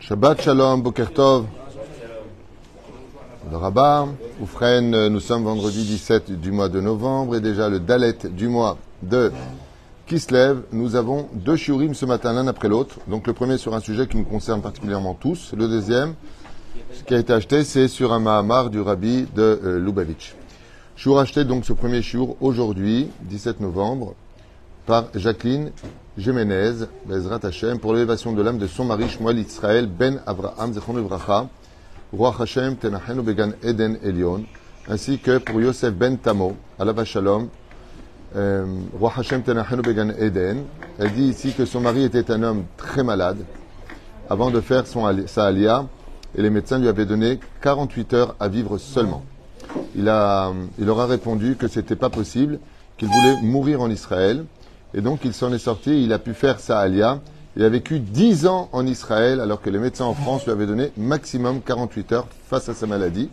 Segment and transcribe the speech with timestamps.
[0.00, 1.46] Shabbat Shalom, Boker Tov.
[3.50, 8.16] Le rabbin, Oufren, nous sommes vendredi 17 du mois de novembre et déjà le Dalet
[8.30, 9.30] du mois de
[10.06, 10.62] Kislev.
[10.72, 12.96] Nous avons deux shiurim ce matin, l'un après l'autre.
[13.08, 15.52] Donc le premier sur un sujet qui nous concerne particulièrement tous.
[15.56, 16.14] Le deuxième,
[16.92, 20.34] ce qui a été acheté, c'est sur un Mahamar du rabbi de euh, Lubavitch.
[21.02, 24.14] Shiur acheté donc ce premier shiur aujourd'hui, 17 novembre,
[24.86, 25.72] par Jacqueline
[26.16, 30.96] Jiménez, Bezrat Hashem, pour l'élévation de l'âme de son mari Shmuel Israël Ben Avraham Zechon
[30.96, 31.48] Ivracha,
[32.12, 34.44] Roi Hashem Tenachenu Began Eden Elion,
[34.88, 37.48] ainsi que pour Yosef Ben Tamo, Alava Shalom,
[38.36, 38.64] euh,
[38.96, 40.62] Roi Hashem Tenachenu Began Eden.
[41.00, 43.38] Elle dit ici que son mari était un homme très malade
[44.30, 45.84] avant de faire son, sa alia,
[46.36, 49.24] et les médecins lui avaient donné 48 heures à vivre seulement.
[49.94, 52.58] Il, a, il leur a répondu que c'était pas possible,
[52.96, 54.44] qu'il voulait mourir en Israël.
[54.94, 57.20] Et donc il s'en est sorti, il a pu faire sa alia.
[57.56, 60.66] Il a vécu 10 ans en Israël, alors que les médecins en France lui avaient
[60.66, 63.28] donné maximum 48 heures face à sa maladie.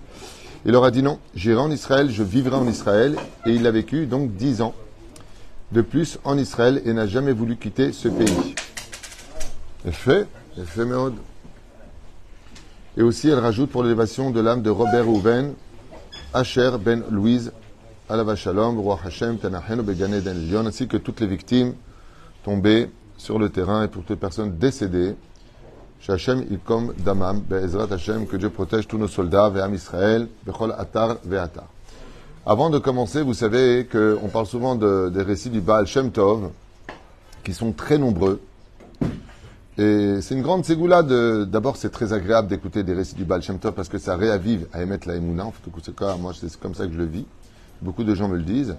[0.66, 3.16] Il leur a dit non, j'irai en Israël, je vivrai en Israël.
[3.46, 4.74] Et il a vécu donc 10 ans
[5.72, 8.56] de plus en Israël et n'a jamais voulu quitter ce pays.
[9.92, 10.28] Fait
[10.78, 11.14] Méod.
[12.98, 15.54] Et aussi, elle rajoute pour l'élévation de l'âme de Robert Houven,
[16.34, 17.52] Asher Ben Louise,
[18.08, 21.74] Alava Shalom, Roi Hashem, Tanachenu, Begane Eden Lyon, ainsi que toutes les victimes
[22.44, 25.16] tombées sur le terrain et pour toutes les personnes décédées.
[26.02, 31.18] Shachem Ilkom Damam, Be'ezrat Hashem, que Dieu protège tous nos soldats, Ve'am Israël, Bechol Atar,
[31.26, 31.66] Ve'atar.
[32.46, 36.52] Avant de commencer, vous savez qu'on parle souvent de- des récits du Baal Shem Tov,
[37.44, 38.40] qui sont très nombreux.
[39.80, 41.48] Et c'est une grande ségoula de.
[41.50, 44.68] D'abord, c'est très agréable d'écouter des récits du Baal Shem Tov parce que ça réavive
[44.74, 45.46] à émettre la Emouna.
[45.46, 45.54] En
[45.98, 47.26] quoi Moi, c'est comme ça que je le vis.
[47.82, 48.76] Beaucoup de gens me le disent.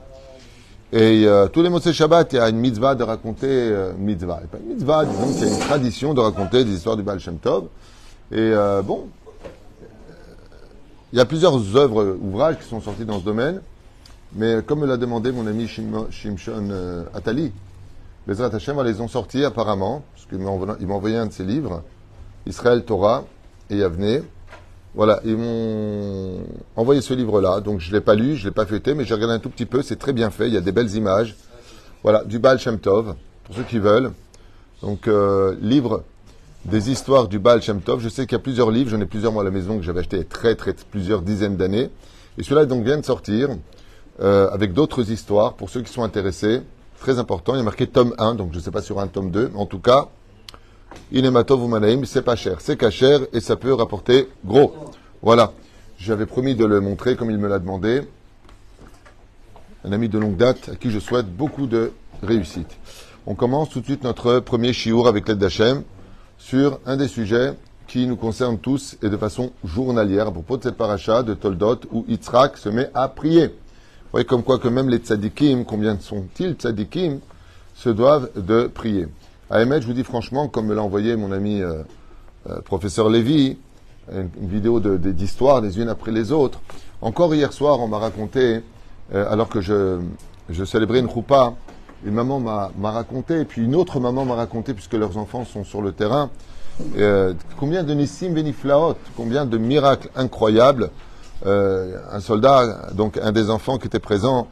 [0.92, 4.42] Et euh, tous les Motsé Shabbat, il y a une mitzvah de raconter euh, mitzvah.
[4.44, 7.02] Et pas une mitzvah, disons qu'il y a une tradition de raconter des histoires du
[7.02, 7.68] Baal Shem Tov.
[8.30, 9.06] Et euh, bon,
[11.14, 13.62] il y a plusieurs œuvres, ouvrages qui sont sortis dans ce domaine.
[14.34, 16.68] Mais comme me l'a demandé mon ami Shimshon
[17.14, 17.52] Atali,
[18.26, 21.82] les Hashem va les ont sortis apparemment, parce qu'il m'a envoyé, un de ses livres,
[22.46, 23.24] Israël Torah
[23.70, 24.22] et Yavne.
[24.94, 26.40] Voilà, ils m'ont
[26.74, 29.04] envoyé ce livre-là, donc je ne l'ai pas lu, je ne l'ai pas fêté, mais
[29.04, 30.94] j'ai regardé un tout petit peu, c'est très bien fait, il y a des belles
[30.96, 31.36] images.
[32.02, 33.14] Voilà, du Baal Shem Tov,
[33.44, 34.12] pour ceux qui veulent.
[34.82, 36.02] Donc, euh, livre
[36.64, 38.00] des histoires du Baal Shem Tov.
[38.00, 39.82] Je sais qu'il y a plusieurs livres, j'en ai plusieurs moi à la maison que
[39.82, 41.90] j'avais acheté il y a très, très, plusieurs dizaines d'années.
[42.38, 43.50] Et celui-là donc vient de sortir,
[44.20, 46.62] euh, avec d'autres histoires, pour ceux qui sont intéressés.
[47.00, 49.06] Très important, il y a marqué tome 1, donc je ne sais pas sur un
[49.06, 50.08] tome 2, mais en tout cas,
[51.12, 54.74] Inematov Umanaim, c'est pas cher, c'est cachère et ça peut rapporter gros.
[55.22, 55.52] Voilà.
[55.98, 58.02] J'avais promis de le montrer comme il me l'a demandé.
[59.82, 62.76] Un ami de longue date à qui je souhaite beaucoup de réussite.
[63.26, 65.82] On commence tout de suite notre premier chiour avec l'aide d'Hachem
[66.36, 67.54] sur un des sujets
[67.86, 71.80] qui nous concerne tous et de façon journalière à propos de cette paracha de Toldot
[71.92, 73.54] où Yitzhak se met à prier.
[74.12, 77.20] Voyez comme quoi que même les tzadikim, combien sont-ils tzadikim,
[77.74, 79.06] se doivent de prier.
[79.50, 81.82] À je vous dis franchement, comme me l'a envoyé mon ami euh,
[82.48, 83.56] euh, professeur Lévy,
[84.12, 86.60] une, vidéo d'histoire des unes après les autres.
[87.02, 88.62] Encore hier soir, on m'a raconté,
[89.14, 90.00] euh, alors que je,
[90.64, 91.54] célébrais une choupa,
[92.04, 95.82] une maman m'a raconté, puis une autre maman m'a raconté, puisque leurs enfants sont sur
[95.82, 96.30] le terrain,
[97.58, 100.90] combien de Nissim Beniflaot, combien de miracles incroyables.
[101.46, 104.48] Euh, un soldat, donc un des enfants qui était présent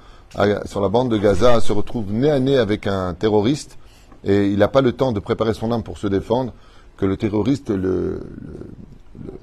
[0.67, 3.79] sur la bande de Gaza, se retrouve nez à nez avec un terroriste
[4.25, 6.53] et il n'a pas le temps de préparer son âme pour se défendre,
[6.97, 8.21] que le terroriste le,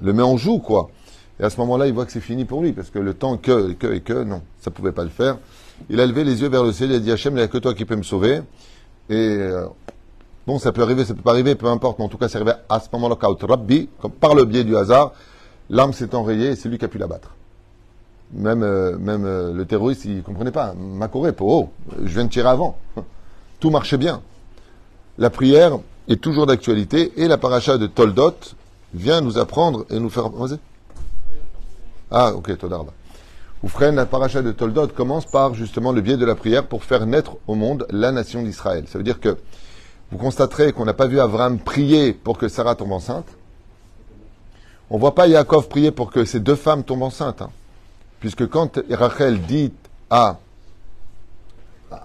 [0.02, 0.90] le, met en joue, quoi.
[1.40, 3.36] Et à ce moment-là, il voit que c'est fini pour lui, parce que le temps
[3.36, 5.38] que, que et que, non, ça pouvait pas le faire.
[5.90, 7.48] Il a levé les yeux vers le ciel, il a dit Hachem, il n'y a
[7.48, 8.40] que toi qui peux me sauver.
[9.08, 9.66] Et euh,
[10.46, 12.36] bon, ça peut arriver, ça peut pas arriver, peu importe, mais en tout cas, c'est
[12.36, 13.88] arrivé à ce moment-là, Rabbi,
[14.20, 15.12] par le biais du hasard,
[15.70, 17.34] l'arme s'est enrayée et c'est lui qui a pu l'abattre.
[18.32, 20.74] Même, euh, même euh, le terroriste, il comprenait pas.
[20.74, 21.70] Makoré, pour oh,
[22.02, 22.78] je viens de tirer avant.
[23.60, 24.20] Tout marchait bien.
[25.18, 25.78] La prière
[26.08, 28.34] est toujours d'actualité et la paracha de Toldot
[28.94, 30.28] vient nous apprendre et nous faire.
[30.28, 30.58] Vas-y.
[32.10, 32.92] Ah, ok, Todarba.
[33.62, 37.06] Oufren, la paracha de Toldot commence par justement le biais de la prière pour faire
[37.06, 38.84] naître au monde la nation d'Israël.
[38.86, 39.36] Ça veut dire que
[40.10, 43.26] vous constaterez qu'on n'a pas vu Avram prier pour que Sarah tombe enceinte.
[44.90, 47.42] On ne voit pas Yaakov prier pour que ces deux femmes tombent enceintes.
[47.42, 47.50] hein.
[48.20, 49.72] Puisque quand Rachel dit
[50.10, 50.38] à,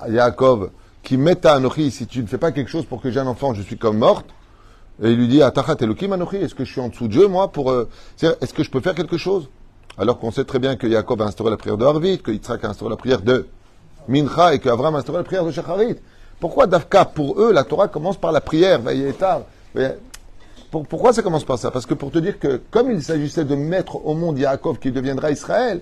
[0.07, 0.71] Yaakov,
[1.03, 3.27] qui met à Anochi, si tu ne fais pas quelque chose pour que j'ai un
[3.27, 4.25] enfant, je suis comme morte,
[5.01, 7.27] et il lui dit, Atachat Elohim Anochi, est-ce que je suis en dessous de Dieu,
[7.27, 7.89] moi, pour, euh,
[8.21, 9.47] est-ce que je peux faire quelque chose?
[9.97, 12.63] Alors qu'on sait très bien que Yaakov a instauré la prière de Harvit, que Yitzhak
[12.63, 13.47] a instauré la prière de
[14.07, 15.97] Mincha et qu'Avram instaurait la prière de Shacharit.
[16.39, 18.79] Pourquoi Dafka, pour eux, la Torah commence par la prière
[19.19, 19.41] tard.
[20.71, 21.69] Pourquoi ça commence par ça?
[21.69, 24.91] Parce que pour te dire que comme il s'agissait de mettre au monde Yaakov qui
[24.91, 25.81] deviendra Israël,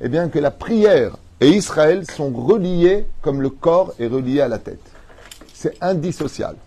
[0.00, 4.46] eh bien que la prière et Israël sont reliés comme le corps est relié à
[4.46, 4.80] la tête.
[5.52, 6.58] C'est indissociable.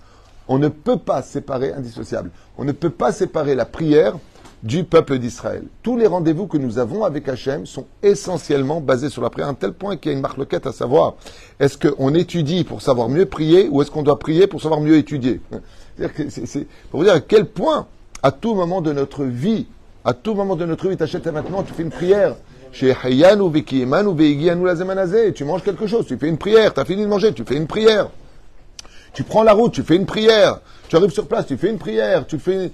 [0.49, 2.29] On ne peut pas séparer, indissociable.
[2.57, 4.17] On ne peut pas séparer la prière
[4.63, 5.63] du peuple d'Israël.
[5.81, 9.51] Tous les rendez-vous que nous avons avec Hachem sont essentiellement basés sur la prière, à
[9.51, 11.15] un tel point qu'il y a une marloquette à savoir
[11.59, 14.97] est-ce qu'on étudie pour savoir mieux prier ou est-ce qu'on doit prier pour savoir mieux
[14.97, 15.39] étudier?
[16.29, 17.87] C'est pour vous dire à quel point,
[18.23, 19.67] à tout moment de notre vie,
[20.03, 22.35] à tout moment de notre vie, t'achètes maintenant, tu fais une prière.
[22.71, 22.95] Chez
[25.35, 27.55] tu manges quelque chose, tu fais une prière, tu as fini de manger, tu fais
[27.55, 28.09] une prière.
[29.13, 30.59] Tu prends la route, tu fais une prière.
[30.87, 32.25] Tu arrives sur place, tu fais une prière.
[32.25, 32.71] Tu fais.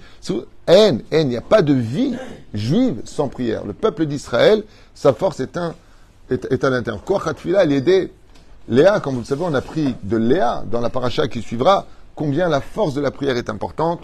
[0.66, 1.28] Haine, haine.
[1.28, 2.14] Il n'y a pas de vie
[2.54, 3.64] juive sans prière.
[3.64, 4.62] Le peuple d'Israël,
[4.94, 5.74] sa force est, un,
[6.30, 7.02] est, à l'intérieur.
[7.04, 8.12] Kouachatfila, elle aidait
[8.68, 11.86] Léa, comme vous le savez, on a pris de Léa dans la paracha qui suivra,
[12.18, 14.00] combien la force de la prière est importante.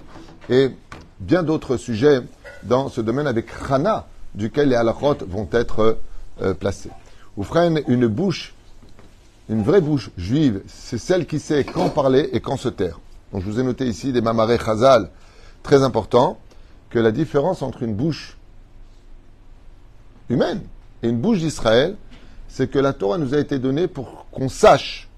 [0.48, 0.70] Et
[1.18, 2.20] bien d'autres sujets
[2.62, 5.98] dans ce domaine avec Hana, duquel les halachot vont être
[6.40, 6.90] euh, placés.
[7.36, 8.54] Vous ferez une bouche
[9.48, 12.98] une vraie bouche juive, c'est celle qui sait quand parler et quand se taire.
[13.32, 15.10] Donc je vous ai noté ici des mamaré chazal
[15.62, 16.38] très importants,
[16.90, 18.38] que la différence entre une bouche
[20.30, 20.62] humaine
[21.02, 21.96] et une bouche d'Israël,
[22.48, 25.08] c'est que la Torah nous a été donnée pour qu'on sache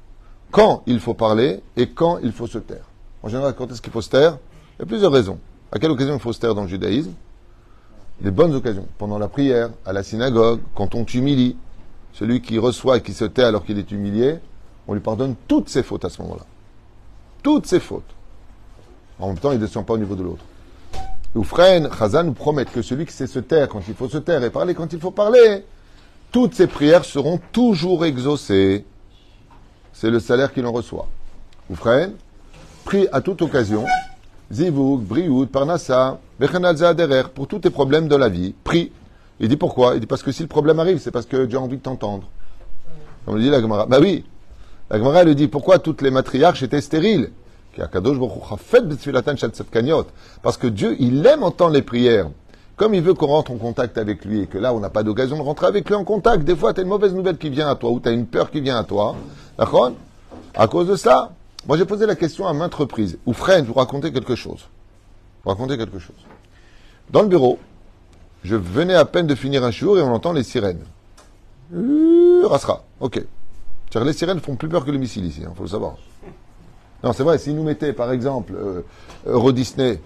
[0.50, 2.85] quand il faut parler et quand il faut se taire.
[3.26, 4.38] En général, quand est-ce qu'il faut se taire
[4.78, 5.40] Il y a plusieurs raisons.
[5.72, 7.10] À quelle occasion il faut se taire dans le judaïsme?
[8.20, 8.86] Les bonnes occasions.
[8.98, 11.56] Pendant la prière, à la synagogue, quand on t'humilie,
[12.12, 14.36] celui qui reçoit et qui se tait alors qu'il est humilié,
[14.86, 16.44] on lui pardonne toutes ses fautes à ce moment-là.
[17.42, 18.14] Toutes ses fautes.
[19.18, 20.44] En même temps, il ne descend pas au niveau de l'autre.
[21.34, 24.44] Oufren, Chazan nous promettent que celui qui sait se taire quand il faut se taire
[24.44, 25.64] et parler quand il faut parler,
[26.30, 28.84] toutes ses prières seront toujours exaucées.
[29.92, 31.08] C'est le salaire qu'il en reçoit.
[31.68, 32.12] Oufren,
[32.86, 33.84] prie à toute occasion,
[34.50, 36.76] Zivug, Brioud, Parnassa, Bechenal
[37.34, 38.92] pour tous tes problèmes de la vie, prie
[39.38, 39.94] il dit pourquoi?
[39.94, 41.82] Il dit parce que si le problème arrive, c'est parce que Dieu a envie de
[41.82, 42.26] t'entendre.
[43.26, 43.84] On dit la Gemara.
[43.86, 44.24] Bah oui.
[44.88, 47.32] La Gemara, elle dit pourquoi toutes les matriarches étaient stériles?
[50.42, 52.30] Parce que Dieu, il aime entendre les prières.
[52.76, 55.02] Comme il veut qu'on rentre en contact avec lui et que là, on n'a pas
[55.02, 56.44] d'occasion de rentrer avec lui en contact.
[56.44, 58.24] Des fois, tu as une mauvaise nouvelle qui vient à toi ou tu as une
[58.26, 59.16] peur qui vient à toi.
[59.58, 59.92] D'accord?
[60.54, 61.32] À cause de ça,
[61.66, 63.18] moi j'ai posé la question à maintes reprises.
[63.26, 64.68] Ou je vous raconter quelque chose.
[65.44, 66.16] Vous raconter quelque chose.
[67.10, 67.58] Dans le bureau,
[68.44, 70.84] je venais à peine de finir un jour et on entend les sirènes.
[71.74, 73.24] Euh, Rasra, ok.
[73.94, 75.94] Les sirènes font plus peur que les missiles ici, il hein, faut le savoir.
[77.02, 78.82] Non, c'est vrai, s'ils nous mettaient par exemple euh,
[79.26, 80.00] Euro Disney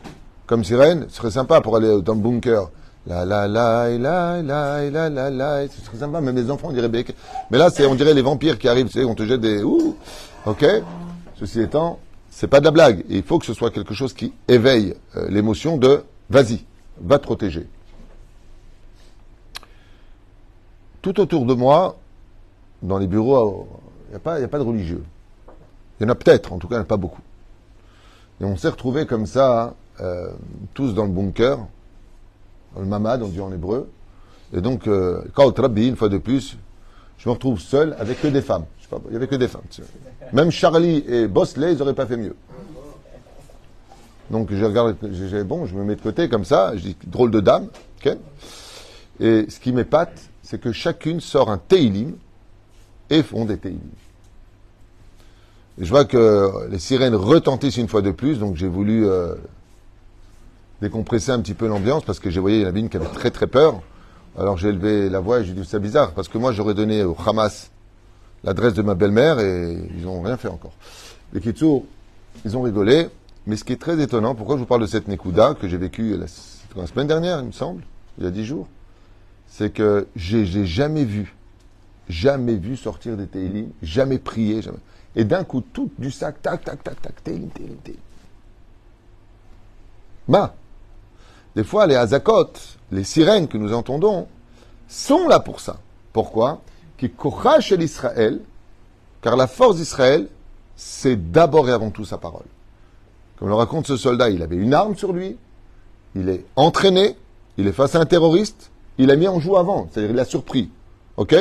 [0.47, 2.71] comme sirène, ce serait sympa pour aller dans le bunker.
[3.07, 6.73] La la la la la la la la, ce serait sympa, même les enfants on
[6.73, 7.15] dirait bec.
[7.51, 9.97] Mais là, c'est on dirait les vampires qui arrivent, sais, on te jette des ouh.
[10.47, 10.65] Ok.
[11.41, 11.99] Ceci étant,
[12.31, 13.05] c'est pas de la blague.
[13.09, 16.65] il faut que ce soit quelque chose qui éveille euh, l'émotion de vas-y,
[17.01, 17.67] va te protéger.
[21.03, 21.97] tout autour de moi,
[22.83, 23.69] dans les bureaux,
[24.09, 25.03] il n'y a, pas, a pas de religieux.
[25.99, 27.23] Il y en a peut-être, en tout cas, il n'y en a pas beaucoup.
[28.41, 30.31] Et on s'est retrouvés comme ça, euh,
[30.75, 31.59] tous dans le bunker,
[32.75, 33.91] dans le mamad, on dit en hébreu.
[34.53, 36.57] Et donc, euh, quand Rabbi, une fois de plus,
[37.19, 38.65] je me retrouve seul avec que des femmes.
[39.07, 39.63] Il n'y avait que des femmes.
[40.33, 42.35] Même Charlie et Bosley, ils n'auraient pas fait mieux.
[44.31, 44.97] Donc, je regarde,
[45.45, 48.17] bon, je me mets de côté comme ça, je dis, drôle de dame, ok
[49.19, 52.15] Et ce qui m'épate, c'est que chacune sort un Teilim
[53.09, 53.81] et font des Teilim.
[55.79, 59.35] je vois que les sirènes retentissent une fois de plus, donc j'ai voulu euh,
[60.81, 63.81] décompresser un petit peu l'ambiance parce que j'ai voyé une qui avait très très peur.
[64.39, 67.03] Alors j'ai élevé la voix et j'ai dit c'est bizarre parce que moi j'aurais donné
[67.03, 67.71] au Hamas
[68.45, 70.73] l'adresse de ma belle-mère et ils n'ont rien fait encore.
[71.33, 71.83] Les Kitsu,
[72.45, 73.09] ils ont rigolé,
[73.47, 75.77] mais ce qui est très étonnant, pourquoi je vous parle de cette Nekuda que j'ai
[75.77, 77.83] vécue la, semaine dernière, il me semble,
[78.19, 78.69] il y a dix jours,
[79.47, 81.35] c'est que j'ai jamais vu,
[82.09, 84.79] jamais vu sortir des Teilim, jamais prié, jamais.
[85.17, 88.01] Et d'un coup, tout du sac, tac, tac, tac, tac, Teilim, Teilim, Teilim.
[90.29, 90.55] Ma,
[91.57, 92.53] des fois, les Hazakot,
[92.93, 94.29] les sirènes que nous entendons,
[94.89, 95.79] sont là pour ça.
[96.13, 96.63] Pourquoi?
[97.01, 97.11] Qui
[97.61, 98.41] chez l'Israël,
[99.23, 100.29] car la force d'Israël,
[100.77, 102.45] c'est d'abord et avant tout sa parole.
[103.39, 105.39] Comme le raconte ce soldat, il avait une arme sur lui,
[106.15, 107.17] il est entraîné,
[107.57, 110.27] il est face à un terroriste, il a mis en joue avant, c'est-à-dire il l'a
[110.27, 110.69] surpris.
[111.17, 111.35] Ok?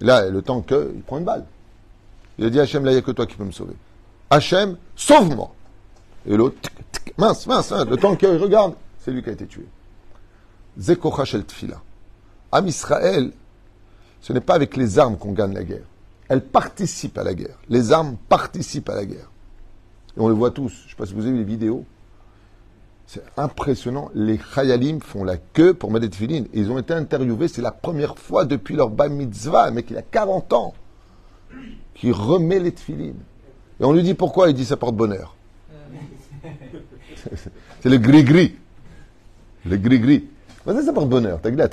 [0.00, 1.46] Là, le temps qu'il prend une balle.
[2.38, 3.74] Il a dit Hachem, là, il n'y a que toi qui peux me sauver.
[4.28, 5.52] Hachem, sauve-moi.
[6.26, 6.56] Et l'autre,
[7.16, 9.66] mince, mince, hein, le temps qu'il regarde, c'est lui qui a été tué.
[10.76, 11.80] Zekocha shel tfila.
[12.50, 13.30] Am Israël,
[14.20, 15.86] ce n'est pas avec les armes qu'on gagne la guerre.
[16.28, 17.58] elles participent à la guerre.
[17.68, 19.30] Les armes participent à la guerre.
[20.16, 20.72] Et on le voit tous.
[20.82, 21.84] Je ne sais pas si vous avez vu les vidéos.
[23.06, 24.10] C'est impressionnant.
[24.14, 26.46] Les Chayalim font la queue pour mettre des tefilines.
[26.52, 27.48] Ils ont été interviewés.
[27.48, 30.74] C'est la première fois depuis leur bar mitzvah, un mec il a 40 ans,
[31.94, 33.18] qui remet les tefilines.
[33.80, 34.48] Et on lui dit pourquoi?
[34.48, 35.34] Il dit ça porte bonheur.
[37.80, 38.56] C'est le gris-gris.
[39.66, 40.28] Le gris-gris.
[40.64, 41.40] Vas-y, ça porte bonheur.
[41.42, 41.66] T'as dit la.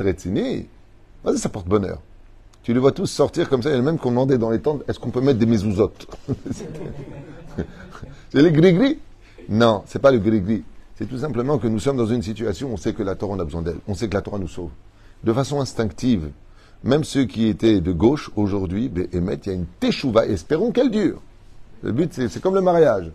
[1.24, 2.01] Vas-y, ça porte bonheur.
[2.67, 3.74] Tu les vois tous sortir comme ça.
[3.74, 6.05] Il même qui ont demandé dans les tentes est-ce qu'on peut mettre des mezouzotes
[8.29, 9.00] C'est le gris-gris
[9.47, 10.65] Non, c'est pas le gris-gris.
[10.97, 13.39] C'est tout simplement que nous sommes dans une situation on sait que la Torah, on
[13.39, 13.77] a besoin d'elle.
[13.88, 14.71] On sait que la Torah nous sauve.
[15.24, 16.29] De façon instinctive,
[16.83, 20.25] même ceux qui étaient de gauche aujourd'hui ben, émettent, il y a une teshuva.
[20.25, 21.21] Espérons qu'elle dure.
[21.83, 23.13] Le but, c'est comme le mariage.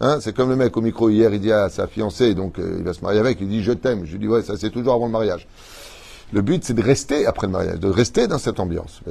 [0.00, 2.76] Hein, c'est comme le mec au micro hier, il dit à sa fiancée, donc euh,
[2.80, 4.04] il va se marier avec, il dit je t'aime.
[4.04, 5.48] Je lui dis ouais, ça c'est toujours avant le mariage.
[6.32, 9.02] Le but, c'est de rester après le mariage, de rester dans cette ambiance.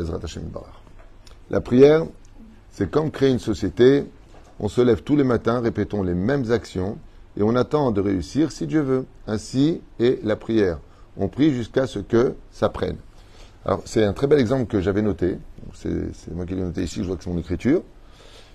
[1.50, 2.05] La prière,
[2.72, 4.05] c'est comme créer une société.
[4.60, 6.98] On se lève tous les matins, répétons les mêmes actions
[7.38, 9.05] et on attend de réussir si Dieu veut.
[9.27, 10.79] Ainsi est la prière.
[11.17, 12.98] On prie jusqu'à ce que ça prenne.
[13.65, 15.38] Alors, c'est un très bel exemple que j'avais noté.
[15.74, 17.82] C'est moi qui l'ai noté ici, je vois que c'est mon écriture.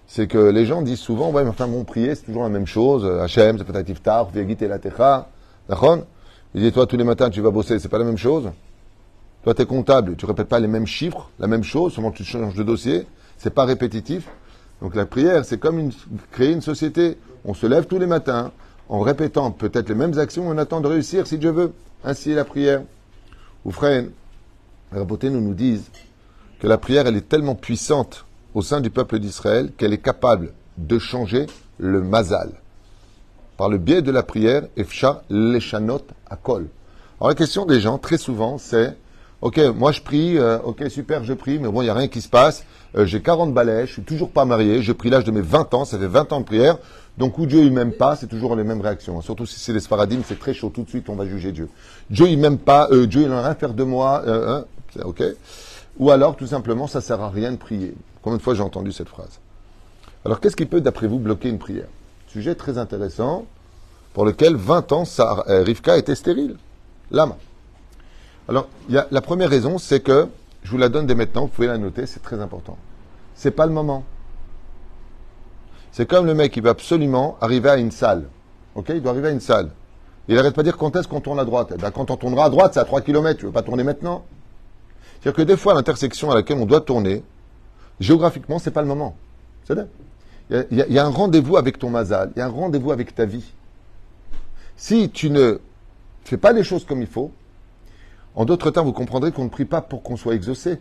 [0.07, 2.67] C'est que les gens disent souvent, ouais, mais enfin, mon prier, c'est toujours la même
[2.67, 3.05] chose.
[3.05, 5.29] Hachem, c'est peut-être tard, la techa.
[6.55, 8.51] Il dit, toi, tous les matins, tu vas bosser, c'est pas la même chose.
[9.45, 12.25] Toi, tu es comptable, tu répètes pas les mêmes chiffres, la même chose, seulement tu
[12.25, 13.07] changes de dossier.
[13.37, 14.29] C'est pas répétitif.
[14.81, 15.91] Donc, la prière, c'est comme
[16.33, 17.19] créer une société.
[17.45, 18.53] On se lève tous les matins,
[18.89, 21.73] en répétant peut-être les mêmes actions, on attend de réussir si Dieu veut.
[22.05, 22.83] Ainsi est la prière.
[23.65, 24.05] Ou frère,
[24.93, 25.91] Raboté nous nous disent
[26.61, 28.25] que la prière, elle est tellement puissante
[28.55, 31.47] au sein du peuple d'Israël qu'elle est capable de changer
[31.79, 32.53] le mazal.
[33.59, 36.69] Par le biais de la prière, Efcha Leshanot Akol.
[37.21, 38.97] Alors la question des gens, très souvent, c'est
[39.41, 42.09] Ok, moi je prie, euh, ok, super, je prie, mais bon, il n'y a rien
[42.09, 42.65] qui se passe.
[42.97, 45.75] Euh, j'ai 40 balais, je suis toujours pas marié, je prie l'âge de mes 20
[45.75, 46.79] ans, ça fait 20 ans de prière.
[47.19, 49.21] Donc, où Dieu il m'aime pas, c'est toujours les mêmes réactions.
[49.23, 51.69] Surtout si c'est les sparadigmes, c'est très chaud, tout de suite on va juger Dieu.
[52.11, 54.65] Dieu il m'aime pas, euh, Dieu il n'a rien à faire de moi, hein,
[55.05, 55.23] ok.
[55.99, 57.95] Ou alors, tout simplement, ça sert à rien de prier.
[58.23, 59.41] Combien de fois j'ai entendu cette phrase?
[60.25, 61.89] Alors, qu'est-ce qui peut, d'après vous, bloquer une prière?
[62.29, 63.47] Sujet très intéressant,
[64.13, 65.05] pour lequel 20 ans,
[65.47, 66.57] Rivka était stérile.
[67.11, 67.37] Lama.
[68.49, 70.29] Alors, la première raison, c'est que,
[70.63, 72.77] je vous la donne dès maintenant, vous pouvez la noter, c'est très important.
[73.35, 74.05] C'est pas le moment.
[75.93, 78.25] C'est comme le mec qui veut absolument arriver à une salle.
[78.75, 79.71] Ok Il doit arriver à une salle.
[80.29, 81.73] Il n'arrête pas de dire quand est-ce qu'on tourne à droite.
[81.75, 83.39] Eh bien, quand on tournera à droite, c'est à 3 km.
[83.41, 84.25] Tu veux pas tourner maintenant
[85.21, 87.23] C'est-à-dire que des fois, l'intersection à laquelle on doit tourner,
[88.01, 89.17] géographiquement, c'est pas le moment.
[89.65, 89.75] C'est
[90.51, 92.33] Il y, a un rendez-vous avec ton mazal.
[92.35, 93.53] Il y a un rendez-vous avec ta vie.
[94.77, 95.61] Si tu ne
[96.25, 97.33] fais pas les choses comme il faut,
[98.35, 100.79] en d'autres temps, vous comprendrez qu'on ne prie pas pour qu'on soit exaucé.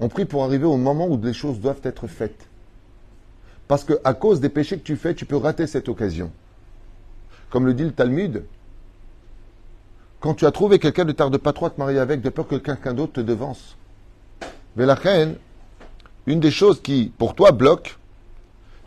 [0.00, 2.46] On prie pour arriver au moment où les choses doivent être faites.
[3.68, 6.30] Parce que à cause des péchés que tu fais, tu peux rater cette occasion.
[7.48, 8.44] Comme le dit le Talmud,
[10.20, 12.46] quand tu as trouvé quelqu'un, ne tarde pas trop à te marier avec, de peur
[12.46, 13.76] que quelqu'un d'autre te devance.
[14.76, 15.36] Mais la reine,
[16.26, 17.98] une des choses qui, pour toi, bloque,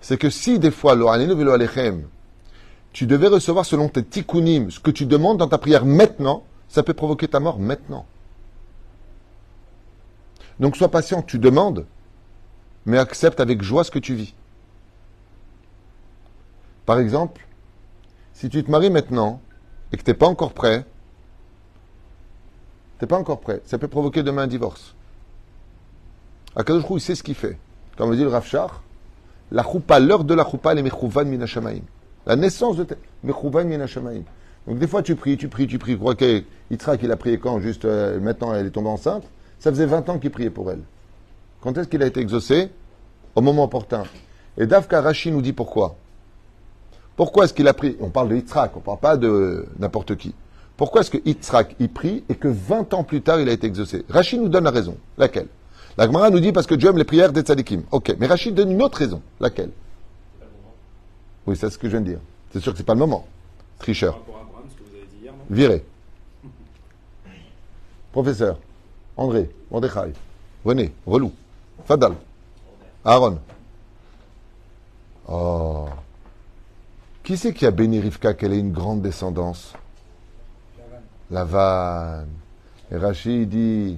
[0.02, 0.96] c'est que si des fois,
[2.92, 6.84] tu devais recevoir selon tes tikkunim ce que tu demandes dans ta prière maintenant, ça
[6.84, 8.06] peut provoquer ta mort maintenant.
[10.60, 11.86] Donc sois patient, tu demandes,
[12.86, 14.34] mais accepte avec joie ce que tu vis.
[16.86, 17.46] Par exemple,
[18.34, 19.42] si tu te maries maintenant
[19.92, 20.86] et que tu n'es pas encore prêt,
[22.98, 24.96] tu n'es pas encore prêt, ça peut provoquer demain un divorce.
[26.56, 27.58] Akadosh il sait ce qu'il fait.
[27.96, 28.82] Comme le dit le Rafshar,
[29.52, 31.82] la choupa, l'heure de la choupa, elle est mechouvan minashamaim.
[32.26, 32.86] La naissance de
[33.24, 34.24] mechouvan minashamaim.
[34.68, 35.94] Donc des fois tu pries, tu pries, tu pries.
[35.94, 39.24] Je crois il a prié quand Juste euh, maintenant, elle est tombée enceinte.
[39.60, 40.82] Ça faisait 20 ans qu'il priait pour elle.
[41.62, 42.70] Quand est-ce qu'il a été exaucé?
[43.36, 44.04] Au moment opportun.
[44.58, 45.96] Et Davka Rashi nous dit pourquoi.
[47.16, 47.98] Pourquoi est-ce qu'il a pris?
[48.00, 50.34] On parle de Yitzhak, on ne parle pas de n'importe qui.
[50.78, 53.68] Pourquoi est-ce que Yitzhak, il prie et que 20 ans plus tard, il a été
[53.68, 54.06] exaucé?
[54.10, 54.96] Rashi nous donne la raison.
[55.18, 55.48] Laquelle?
[55.98, 57.84] La Gemara nous dit parce que Dieu aime les prières des tzadikim.
[57.92, 59.22] Ok, mais Rashi donne une autre raison.
[59.40, 59.72] Laquelle?
[61.46, 62.20] Oui, c'est ce que je viens de dire.
[62.54, 63.26] C'est sûr que c'est pas le moment.
[63.80, 64.20] Tricheur.
[65.50, 65.84] Viré.
[68.12, 68.58] Professeur.
[69.18, 69.50] André.
[69.72, 70.14] Mordechai.
[70.64, 70.94] René.
[71.06, 71.32] Relou.
[71.86, 72.14] Fadal.
[73.04, 73.40] Aaron.
[75.28, 75.88] Oh.
[77.24, 79.74] Qui c'est qui a béni Rivka qu'elle ait une grande descendance?
[81.30, 82.30] La vanne.
[82.92, 83.98] Et Rachid dit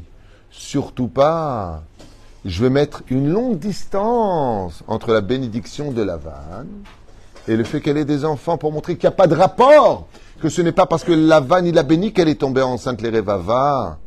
[0.51, 1.83] surtout pas.
[2.45, 6.83] Je vais mettre une longue distance entre la bénédiction de la vanne
[7.47, 10.07] et le fait qu'elle ait des enfants pour montrer qu'il n'y a pas de rapport
[10.41, 13.01] que ce n'est pas parce que la vanne il a béni qu'elle est tombée enceinte
[13.01, 13.99] les rêvava.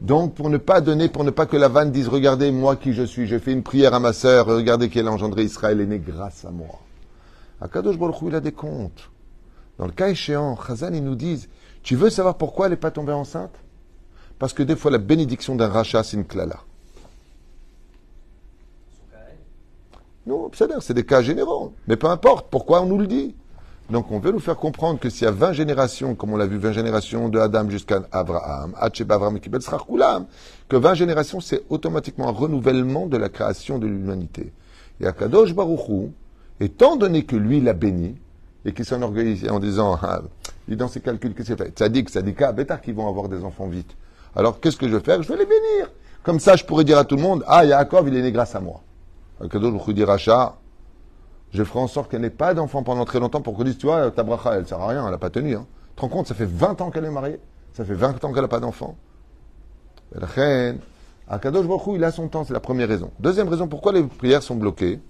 [0.00, 2.92] Donc, pour ne pas donner, pour ne pas que la vanne dise, regardez moi qui
[2.92, 5.86] je suis, j'ai fait une prière à ma sœur, regardez qu'elle a engendré Israël est
[5.86, 6.80] né grâce à moi.
[7.60, 9.10] Akadosh Baruch Hu, il a des comptes.
[9.76, 11.48] Dans le cas échéant, Chazan, ils nous disent,
[11.82, 13.54] tu veux savoir pourquoi elle n'est pas tombée enceinte?
[14.38, 16.60] Parce que des fois, la bénédiction d'un rachat, c'est une klala.
[20.26, 21.72] Non, c'est des cas généraux.
[21.86, 23.34] Mais peu importe, pourquoi on nous le dit?
[23.88, 26.46] Donc on veut nous faire comprendre que s'il y a 20 générations, comme on l'a
[26.46, 29.38] vu, 20 générations de Adam jusqu'à Abraham, Abraham
[30.68, 34.52] que 20 générations, c'est automatiquement un renouvellement de la création de l'humanité.
[35.00, 36.12] Et Akadosh Baruchou,
[36.60, 38.16] étant donné que lui l'a béni,
[38.66, 40.20] et qu'il s'enorgueillit en disant, ah,
[40.68, 43.96] dans ses calculs, qu'est-ce qu'il fait Tzadik, Tzadika, bêtard qu'ils vont avoir des enfants vite.
[44.38, 45.20] Alors qu'est-ce que je vais faire?
[45.20, 45.90] Je vais les bénir.
[46.22, 48.54] Comme ça, je pourrais dire à tout le monde, ah, Yaakov, il est né grâce
[48.54, 48.80] à moi.
[49.42, 50.54] Akadosh Baruchou dit, Racha,
[51.52, 53.86] je ferai en sorte qu'elle n'ait pas d'enfant pendant très longtemps pour qu'on dise, tu
[53.86, 55.56] vois, ta bracha, elle sert à rien, elle n'a pas tenu.
[55.56, 55.66] Hein.
[55.90, 57.40] Tu te rends compte, ça fait 20 ans qu'elle est mariée,
[57.72, 58.96] ça fait 20 ans qu'elle n'a pas d'enfant.
[60.12, 60.78] La reine,
[61.28, 63.10] Akadosh Baruch il a son temps, c'est la première raison.
[63.18, 65.00] Deuxième raison, pourquoi les prières sont bloquées?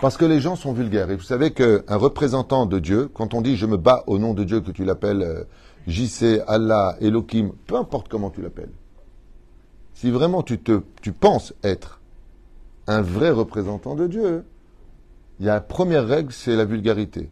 [0.00, 1.10] Parce que les gens sont vulgaires.
[1.10, 4.34] Et vous savez qu'un représentant de Dieu, quand on dit je me bats au nom
[4.34, 5.44] de Dieu, que tu l'appelles euh,
[5.86, 8.72] JC, Allah, Elohim, peu importe comment tu l'appelles,
[9.94, 12.00] si vraiment tu, te, tu penses être
[12.86, 14.44] un vrai représentant de Dieu,
[15.38, 17.30] il y a la première règle, c'est la vulgarité.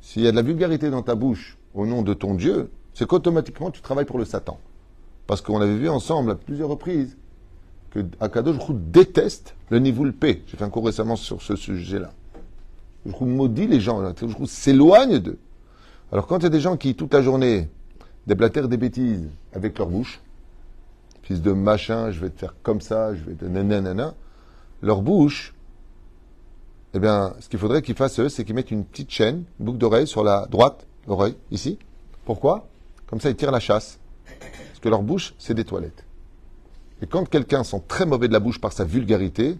[0.00, 3.06] S'il y a de la vulgarité dans ta bouche au nom de ton Dieu, c'est
[3.06, 4.58] qu'automatiquement tu travailles pour le Satan.
[5.26, 7.16] Parce qu'on avait vu ensemble à plusieurs reprises
[7.90, 10.42] que Akadosh déteste le niveau P.
[10.46, 12.12] J'ai fait un cours récemment sur ce sujet-là.
[13.06, 15.38] Je maudit les gens, je s'éloigne d'eux.
[16.12, 17.68] Alors quand il y a des gens qui, toute la journée,
[18.26, 20.20] déblatèrent des bêtises avec leur bouche,
[21.22, 24.14] fils de machin, je vais te faire comme ça, je vais te nanana,
[24.82, 25.54] leur bouche,
[26.94, 29.66] eh bien, ce qu'il faudrait qu'ils fassent, eux, c'est qu'ils mettent une petite chaîne, une
[29.66, 31.78] boucle d'oreille sur la droite, l'oreille, ici.
[32.24, 32.66] Pourquoi?
[33.06, 33.98] Comme ça, ils tirent la chasse.
[34.40, 36.04] Parce que leur bouche, c'est des toilettes.
[37.02, 39.56] Et quand quelqu'un sent très mauvais de la bouche par sa vulgarité,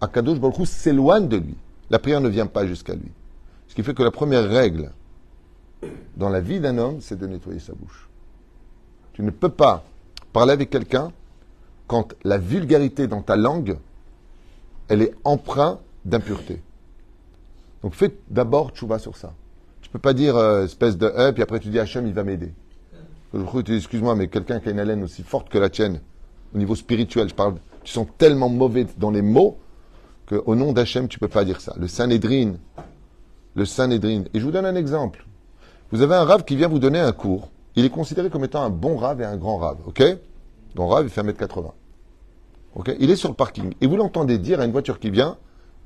[0.00, 1.54] Akadosh Baruch s'éloigne de lui.
[1.90, 3.10] La prière ne vient pas jusqu'à lui.
[3.68, 4.90] Ce qui fait que la première règle
[6.16, 8.08] dans la vie d'un homme, c'est de nettoyer sa bouche.
[9.12, 9.84] Tu ne peux pas
[10.32, 11.12] parler avec quelqu'un
[11.86, 13.78] quand la vulgarité dans ta langue,
[14.88, 16.62] elle est empreinte d'impureté.
[17.82, 19.32] Donc fais d'abord tchouba sur ça.
[19.80, 22.24] Tu peux pas dire euh, espèce de et puis après tu dis Hachem, il va
[22.24, 22.52] m'aider.
[23.68, 26.00] Excuse-moi, mais quelqu'un qui a une haleine aussi forte que la tienne,
[26.54, 29.58] au niveau spirituel, je parle, tu sens tellement mauvais dans les mots
[30.26, 31.74] qu'au nom d'Hachem, tu peux pas dire ça.
[31.78, 32.58] Le Saint-Nédrine,
[33.54, 34.28] le Saint-Nédrine.
[34.34, 35.26] Et je vous donne un exemple.
[35.92, 37.50] Vous avez un rave qui vient vous donner un cours.
[37.76, 40.02] Il est considéré comme étant un bon rave et un grand rave, ok?
[40.74, 41.72] Bon rave, il fait 1m80.
[42.74, 42.94] Ok?
[42.98, 43.74] Il est sur le parking.
[43.80, 45.36] Et vous l'entendez dire à une voiture qui vient,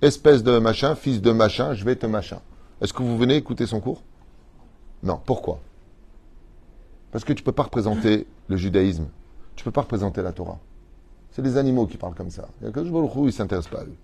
[0.02, 2.40] espèce de machin, fils de machin, je vais te machin.
[2.80, 4.02] Est-ce que vous venez écouter son cours?
[5.02, 5.20] Non.
[5.24, 5.60] Pourquoi?
[7.12, 9.06] Parce que tu ne peux pas représenter le judaïsme.
[9.60, 10.58] Tu ne peux pas représenter la Torah.
[11.32, 12.48] C'est des animaux qui parlent comme ça.
[12.62, 13.94] Il y a il ne s'intéresse pas à eux.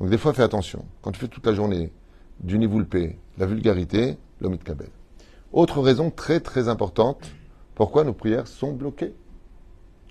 [0.00, 0.84] Donc des fois, fais attention.
[1.02, 1.92] Quand tu fais toute la journée
[2.40, 4.88] du nivoulpé, la vulgarité, l'omit kabel.
[5.52, 7.30] Autre raison très très importante,
[7.76, 9.14] pourquoi nos prières sont bloquées.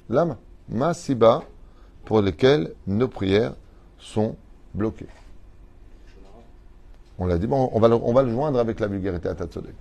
[0.07, 0.37] L'âme,
[0.69, 1.43] masiba,
[2.05, 3.55] pour lesquelles nos prières
[3.99, 4.37] sont
[4.73, 5.09] bloquées.
[7.19, 9.35] On l'a dit, bon, on va, le, on va le joindre avec la vulgarité à
[9.35, 9.75] Tatsodek.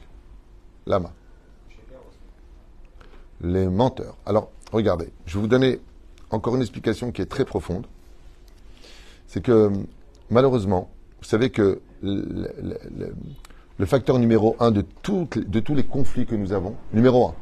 [0.85, 1.13] Lama.
[3.43, 4.17] Les menteurs.
[4.27, 5.81] Alors, regardez, je vais vous donner
[6.31, 7.87] encore une explication qui est très profonde.
[9.27, 9.71] C'est que,
[10.31, 15.29] malheureusement, vous savez que le, facteur numéro un de, tous
[15.75, 17.35] les conflits que nous avons, numéro un,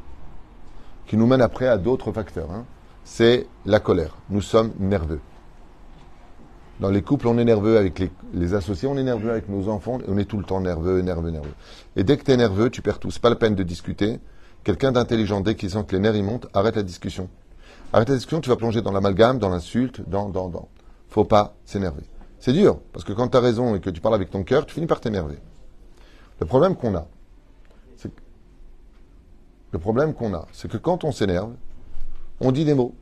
[1.07, 2.65] qui nous mène après à d'autres facteurs, hein,
[3.05, 4.17] c'est la colère.
[4.31, 5.21] Nous sommes nerveux.
[6.81, 9.99] Dans les couples, on est nerveux avec les, associés, on est nerveux avec nos enfants,
[10.09, 11.55] on est tout le temps nerveux, nerveux, nerveux.
[11.95, 13.11] Et dès que tu es nerveux, tu perds tout.
[13.13, 14.19] C'est pas la peine de discuter.
[14.65, 17.29] Quelqu'un d'intelligent, dès qu'il sent que les nerfs ils montent, arrête la discussion.
[17.93, 20.69] Arrête la discussion, tu vas plonger dans l'amalgame, dans l'insulte, dans, dans, dans.
[21.11, 22.03] Faut pas s'énerver.
[22.41, 24.67] C'est dur, parce que quand tu as raison et que tu parles avec ton cœur,
[24.67, 25.39] tu finis par t'énerver.
[26.41, 27.07] Le problème qu'on a,
[27.97, 28.11] c'est
[29.71, 31.53] le problème qu'on a, c'est que quand on s'énerve,
[32.41, 32.95] on dit des mots.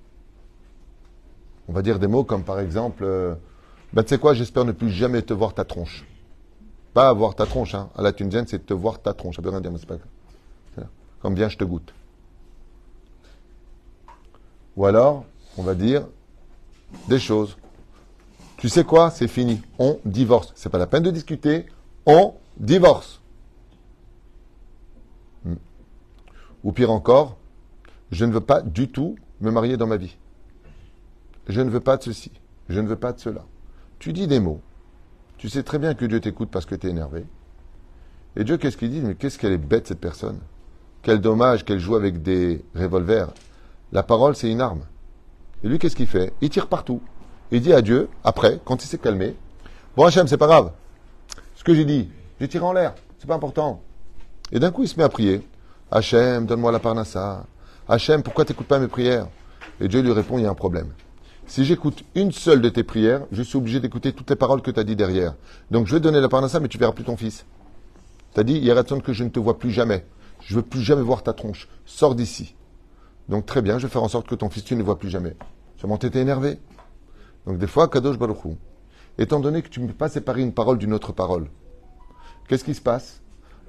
[1.68, 3.34] On va dire des mots comme par exemple, euh,
[3.92, 6.04] ben, tu sais quoi, j'espère ne plus jamais te voir ta tronche.
[6.92, 7.88] Pas avoir ta tronche, hein.
[7.96, 9.36] À la tunisienne, c'est te voir ta tronche.
[9.36, 9.96] Ça veut rien dire, mais c'est pas
[11.22, 11.94] Comme je te goûte.
[14.76, 15.24] Ou alors,
[15.56, 16.06] on va dire
[17.08, 17.56] des choses.
[18.56, 19.62] Tu sais quoi, c'est fini.
[19.78, 20.52] On divorce.
[20.56, 21.66] C'est pas la peine de discuter.
[22.06, 23.20] On divorce.
[25.44, 25.54] Hmm.
[26.64, 27.38] Ou pire encore,
[28.10, 30.16] je ne veux pas du tout me marier dans ma vie.
[31.48, 32.32] Je ne veux pas de ceci.
[32.68, 33.44] Je ne veux pas de cela.
[34.00, 34.60] Tu dis des mots.
[35.38, 37.24] Tu sais très bien que Dieu t'écoute parce que tu es énervé.
[38.34, 39.00] Et Dieu, qu'est-ce qu'il dit?
[39.00, 40.40] Mais qu'est-ce qu'elle est bête, cette personne?
[41.02, 43.28] Quel dommage qu'elle joue avec des revolvers.
[43.92, 44.82] La parole, c'est une arme.
[45.64, 46.32] Et lui, qu'est-ce qu'il fait?
[46.40, 47.00] Il tire partout.
[47.50, 49.36] Il dit à Dieu, après, quand il s'est calmé,
[49.94, 50.72] Bon Hachem, c'est pas grave.
[51.54, 52.08] Ce que j'ai dit,
[52.40, 53.82] j'ai tiré en l'air, c'est pas important.
[54.50, 55.46] Et d'un coup, il se met à prier.
[55.90, 57.44] Hachem, donne-moi la parnassa.
[57.86, 59.26] Hachem, pourquoi t'écoutes pas mes prières?
[59.80, 60.88] Et Dieu lui répond, il y a un problème.
[61.46, 64.70] Si j'écoute une seule de tes prières, je suis obligé d'écouter toutes les paroles que
[64.70, 65.34] tu as dit derrière.
[65.70, 67.44] Donc je vais donner la parnassa, mais tu verras plus ton fils.
[68.32, 70.06] Tu as dit, il y a raison que je ne te vois plus jamais.
[70.44, 71.68] Je veux plus jamais voir ta tronche.
[71.84, 72.54] Sors d'ici.
[73.28, 74.98] Donc très bien, je vais faire en sorte que ton fils, tu ne le vois
[74.98, 75.36] plus jamais.
[75.76, 76.58] Seulement, t'étais énervé.
[77.46, 78.56] Donc des fois, Kadosh Baruchou,
[79.18, 81.48] étant donné que tu ne peux pas séparer une parole d'une autre parole,
[82.48, 83.20] qu'est-ce qui se passe?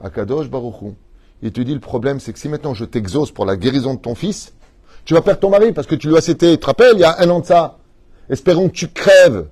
[0.02, 0.96] À Kadosh Baruchou,
[1.42, 4.00] il te dit le problème, c'est que si maintenant je t'exauce pour la guérison de
[4.00, 4.54] ton fils,
[5.06, 6.52] tu vas perdre ton mari parce que tu lui as cité.
[6.52, 7.80] Tu te rappelles, il y a un an de ça
[8.30, 9.48] Espérons que tu crèves.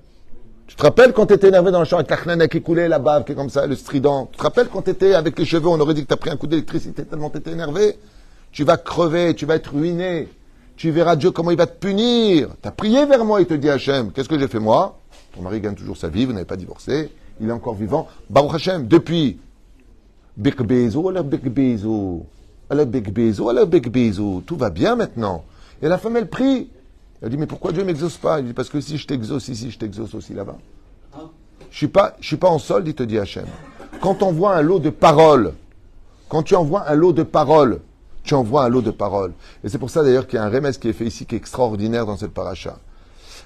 [0.72, 2.88] Tu te rappelles quand tu étais énervé dans la chambre avec la chnana qui coulait,
[2.88, 4.30] la bave qui est comme ça, le strident?
[4.32, 6.16] Tu te rappelles quand tu étais avec les cheveux, on aurait dit que tu as
[6.16, 7.98] pris un coup d'électricité tellement tu étais énervé?
[8.52, 10.30] Tu vas crever, tu vas être ruiné.
[10.76, 12.48] Tu verras Dieu comment il va te punir.
[12.62, 14.12] Tu as prié vers moi, il te dit Hachem.
[14.12, 14.98] Qu'est-ce que j'ai fait moi?
[15.34, 17.12] Ton mari gagne toujours sa vie, vous n'avez pas divorcé.
[17.38, 18.08] Il est encore vivant.
[18.30, 19.40] Baruch Hachem, depuis.
[20.38, 22.24] Big Bezo, la Big Bezo.
[22.70, 24.42] La Big Bezo, la Big Bezo.
[24.46, 25.44] Tout va bien maintenant.
[25.82, 26.70] Et la femme, elle prie.
[27.22, 28.40] Elle dit, mais pourquoi Dieu ne m'exauce pas?
[28.40, 30.58] Il dit, parce que si je t'exauce ici, je t'exauce aussi là-bas.
[31.70, 33.46] Je suis pas, je suis pas en solde, il te dit Hachem.
[34.00, 35.54] Quand on envoie un lot de paroles,
[36.28, 37.80] quand tu envoies un lot de paroles,
[38.24, 39.32] tu envoies un lot de paroles.
[39.64, 41.34] Et c'est pour ça d'ailleurs qu'il y a un remède qui est fait ici qui
[41.34, 42.78] est extraordinaire dans cette paracha.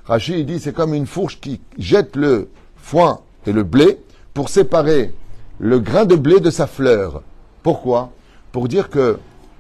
[0.07, 3.99] Rachid il dit c'est comme une fourche qui jette le foin et le blé
[4.35, 5.15] pour séparer
[5.59, 7.23] le grain de blé de sa fleur.
[7.63, 8.11] Pourquoi?
[8.53, 9.19] Pour dire que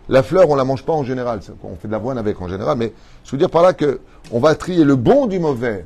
[0.08, 1.40] la fleur, on la mange pas en général.
[1.64, 2.92] On fait de l'avoine avec en général, mais
[3.24, 5.84] je veux dire par là que on va trier le bon du mauvais.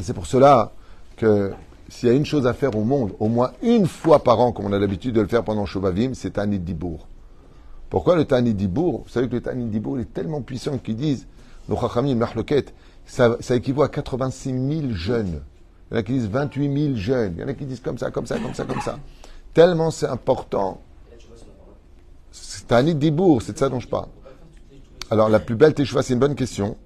[0.00, 0.72] C'est pour cela
[1.16, 1.52] que
[1.88, 4.52] s'il y a une chose à faire au monde, au moins une fois par an,
[4.52, 7.06] comme on a l'habitude de le faire pendant Shovavim, c'est Tanit Dibour.
[7.90, 11.26] Pourquoi le Tanit Dibour Vous savez que le Tanit Dibour est tellement puissant qu'ils disent,
[11.68, 12.18] nos Chachamim,
[13.04, 15.40] ça, ça équivaut à 86 000 jeunes.
[15.90, 17.34] Il y en a qui disent 28 000 jeunes.
[17.36, 18.98] Il y en a qui disent comme ça, comme ça, comme ça, comme ça.
[19.52, 20.80] Tellement c'est important.
[22.62, 24.06] C'est un Dibour, c'est de ça dont je parle.
[25.10, 26.76] Alors, la plus belle teshuva, c'est une bonne question.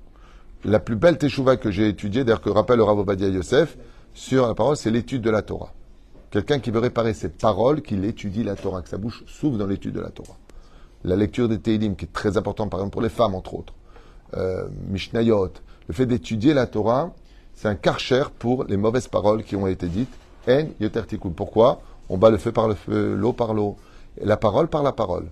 [0.65, 3.77] La plus belle teshuva que j'ai étudiée, d'ailleurs que rappelle le Rav Yosef,
[4.15, 5.75] sur la parole, c'est l'étude de la Torah.
[6.31, 9.67] Quelqu'un qui veut réparer ses paroles, qu'il étudie la Torah, que sa bouche s'ouvre dans
[9.67, 10.39] l'étude de la Torah.
[11.05, 13.75] La lecture des Teilim, qui est très importante, par exemple, pour les femmes, entre autres.
[14.35, 15.53] Euh, Mishnayot.
[15.89, 17.13] Le fait d'étudier la Torah,
[17.55, 20.13] c'est un karcher pour les mauvaises paroles qui ont été dites.
[20.49, 21.03] En yoter
[21.37, 21.83] Pourquoi?
[22.09, 23.77] On bat le feu par le feu, l'eau par l'eau,
[24.23, 25.27] la parole par la parole.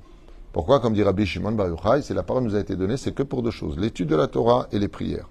[0.55, 3.11] Pourquoi, comme dit Rabbi Shimon Bar Yochai, c'est la parole nous a été donnée, c'est
[3.11, 5.29] que pour deux choses l'étude de la Torah et les prières.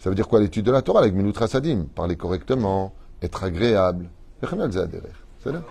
[0.00, 4.10] Ça veut dire quoi l'étude de la Torah avec Minutra Sadim Parler correctement, être agréable.
[4.42, 5.62] C'est là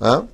[0.00, 0.26] Hein?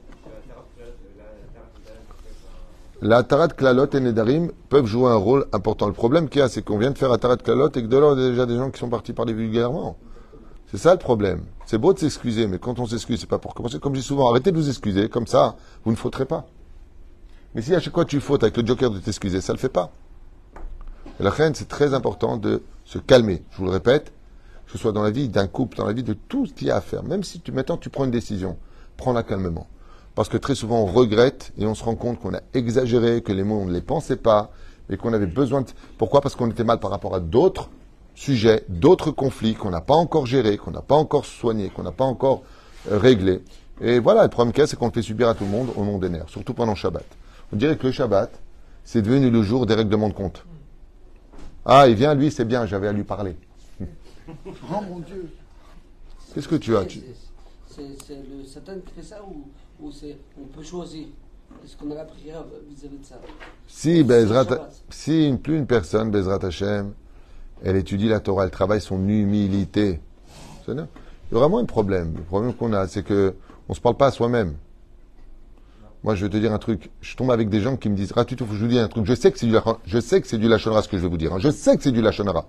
[3.02, 5.86] La Tarat Klalot et Nedarim peuvent jouer un rôle important.
[5.86, 7.86] Le problème qu'il y a, c'est qu'on vient de faire la Tarat Klalot et que
[7.86, 9.98] de là, il y a déjà des gens qui sont partis parler vulgairement.
[10.70, 11.42] C'est ça le problème.
[11.64, 13.78] C'est beau de s'excuser, mais quand on s'excuse, c'est pas pour commencer.
[13.78, 16.46] Comme je dis souvent, arrêtez de vous excuser, comme ça, vous ne fauterez pas.
[17.54, 19.60] Mais si à chaque fois tu fautes avec le joker de t'excuser, ça ne le
[19.60, 19.90] fait pas.
[21.18, 23.42] Et la reine, c'est très important de se calmer.
[23.50, 24.12] Je vous le répète,
[24.66, 26.68] que ce soit dans la vie d'un couple, dans la vie de tout ce qu'il
[26.68, 27.02] y a à faire.
[27.04, 28.58] Même si tu, maintenant tu prends une décision,
[28.96, 29.68] prends-la calmement.
[30.14, 33.32] Parce que très souvent on regrette et on se rend compte qu'on a exagéré, que
[33.32, 34.50] les mots on ne les pensait pas,
[34.90, 35.68] et qu'on avait besoin de...
[35.98, 36.20] Pourquoi?
[36.20, 37.70] Parce qu'on était mal par rapport à d'autres
[38.16, 41.92] sujets, d'autres conflits qu'on n'a pas encore gérés, qu'on n'a pas encore soignés, qu'on n'a
[41.92, 42.42] pas encore
[42.90, 43.42] euh, réglés.
[43.80, 45.50] Et voilà, le problème qu'il y a, c'est qu'on le fait subir à tout le
[45.50, 47.04] monde au nom des nerfs, surtout pendant Shabbat.
[47.52, 48.32] On dirait que le Shabbat,
[48.84, 50.44] c'est devenu le jour des règlements de compte.
[51.64, 53.36] Ah, il vient, lui, c'est bien, j'avais à lui parler.
[54.28, 55.30] Oh mon Dieu
[56.34, 56.84] Qu'est-ce que tu as
[57.68, 59.46] C'est le Satan qui fait ça ou,
[59.80, 59.92] ou
[60.40, 61.06] on peut choisir?
[61.64, 63.20] Est-ce qu'on a la prière vis-à-vis de ça?
[63.68, 66.92] Si, Bezrat, si plus une personne, Bezrat Hashem,
[67.64, 70.00] elle étudie la Torah, elle travaille son humilité.
[70.68, 72.12] Il y a vraiment un problème.
[72.16, 73.34] Le problème qu'on a, c'est que
[73.68, 74.54] on se parle pas à soi-même.
[76.04, 76.90] Moi, je vais te dire un truc.
[77.00, 79.06] Je tombe avec des gens qui me disent, que je vous dise un truc.
[79.06, 81.16] Je sais que c'est du, je sais que c'est du ce que je vais vous
[81.16, 81.32] dire.
[81.32, 81.38] Hein.
[81.40, 82.46] Je sais que c'est du lachonara.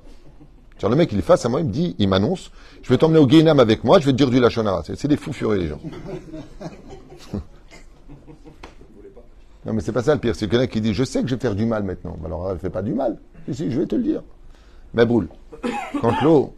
[0.83, 2.51] le mec, il est face à moi, il me dit, il m'annonce,
[2.83, 4.83] je vais t'emmener au Guénam avec moi, je vais te dire du lachonara.
[4.83, 5.81] C'est des fous furieux, les gens.
[9.65, 10.35] non, mais c'est pas ça le pire.
[10.35, 12.15] C'est quelqu'un qui dit, je sais que je vais faire du mal maintenant.
[12.25, 13.17] Alors, elle fait pas du mal.
[13.47, 14.21] Je vais te le dire.
[14.93, 15.27] Mais boule,
[16.01, 16.53] quand l'eau,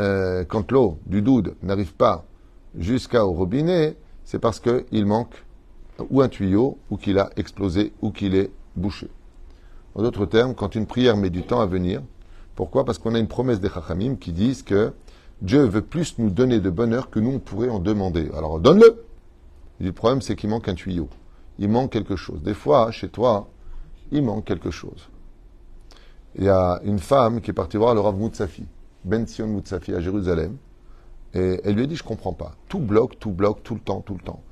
[0.00, 2.24] euh, quand l'eau du doude n'arrive pas
[2.76, 5.44] jusqu'au robinet, c'est parce qu'il manque
[6.10, 9.08] ou un tuyau, ou qu'il a explosé, ou qu'il est bouché.
[9.94, 12.02] En d'autres termes, quand une prière met du temps à venir,
[12.56, 12.84] pourquoi?
[12.84, 14.92] Parce qu'on a une promesse des Chachamim qui disent que
[15.42, 18.30] Dieu veut plus nous donner de bonheur que nous on pourrait en demander.
[18.36, 19.04] Alors donne-le
[19.80, 21.08] Le problème, c'est qu'il manque un tuyau.
[21.58, 22.42] il manque quelque chose.
[22.42, 23.48] Des fois, chez toi,
[24.10, 25.08] il manque quelque chose.
[26.36, 28.66] Il y a une femme qui est partie voir le Rav Moutsafi,
[29.04, 30.56] Ben Sion Moutsafi à Jérusalem,
[31.32, 32.52] et elle lui a dit, je comprends pas.
[32.68, 34.42] Tout bloque, tout bloque, tout le temps, tout le temps.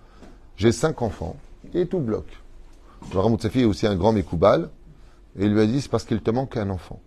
[0.57, 1.37] J'ai cinq enfants,
[1.75, 2.33] et tout bloque.
[3.12, 4.71] Le Rav Moutsafi est aussi un grand Mekoubal,
[5.38, 7.01] et il lui a dit, c'est parce qu'il te manque un enfant.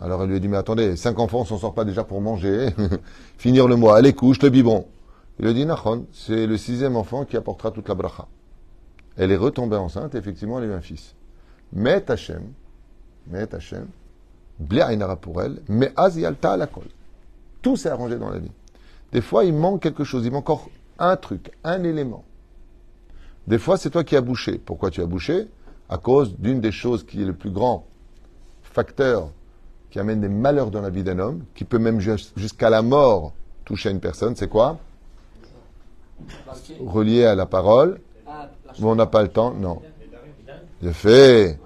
[0.00, 2.20] Alors elle lui a dit, mais attendez, cinq enfants, on s'en sort pas déjà pour
[2.20, 2.68] manger,
[3.38, 4.86] finir le mois, allez couche le biberon.
[5.38, 8.28] Il lui a dit, Nachon, c'est le sixième enfant qui apportera toute la bracha.
[9.16, 11.14] Elle est retombée enceinte, et effectivement, elle a eu un fils.
[11.72, 12.42] Mais Hachem,
[13.28, 13.86] mais Hachem,
[14.58, 16.88] Blia pour elle, mais Azialta à la colle.
[17.62, 18.50] Tout s'est arrangé dans la vie.
[19.12, 22.24] Des fois, il manque quelque chose, il manque encore un truc, un élément.
[23.46, 24.58] Des fois, c'est toi qui as bouché.
[24.58, 25.48] Pourquoi tu as bouché?
[25.88, 27.86] À cause d'une des choses qui est le plus grand
[28.62, 29.30] facteur
[29.90, 33.32] qui amène des malheurs dans la vie d'un homme, qui peut même jusqu'à la mort
[33.64, 34.78] toucher une personne, c'est quoi?
[36.80, 38.00] Relié à la parole.
[38.78, 39.80] Mais on n'a pas le temps, non.
[40.82, 41.58] J'ai fait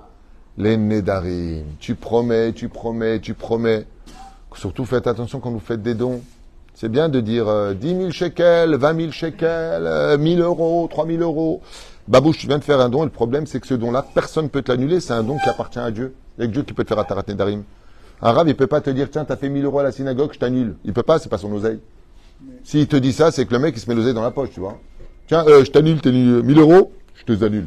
[0.59, 1.65] les Nédarim.
[1.79, 3.87] Tu promets, tu promets, tu promets.
[4.55, 6.23] Surtout faites attention quand vous faites des dons.
[6.75, 11.61] C'est bien de dire 10 000 shekels, 20 000 shekels, 1000 euros, 3000 euros.
[12.09, 14.45] Babouche, tu viens de faire un don et le problème c'est que ce don-là, personne
[14.45, 15.01] ne peut te l'annuler.
[15.01, 16.15] C'est un don qui appartient à Dieu.
[16.39, 17.63] Il y a que Dieu qui peut te faire Atarat Nedarim.
[18.23, 20.31] Un rave, il peut pas te dire, tiens, t'as fait 1000 euros à la synagogue,
[20.33, 20.77] je t'annule.
[20.85, 21.81] Il peut pas, c'est pas son oseille.
[22.65, 24.51] S'il te dit ça, c'est que le mec, il se met l'oseille dans la poche,
[24.53, 24.79] tu vois.
[25.27, 27.67] Tiens, euh, je t'annule, t'es 1000 euros, je te annule.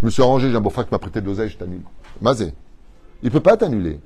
[0.00, 1.82] Je me suis arrangé, j'ai un beau-frère qui m'a prêté de l'oseille, je t'annule.
[2.20, 2.52] Mazé.
[3.22, 4.00] Il peut pas t'annuler.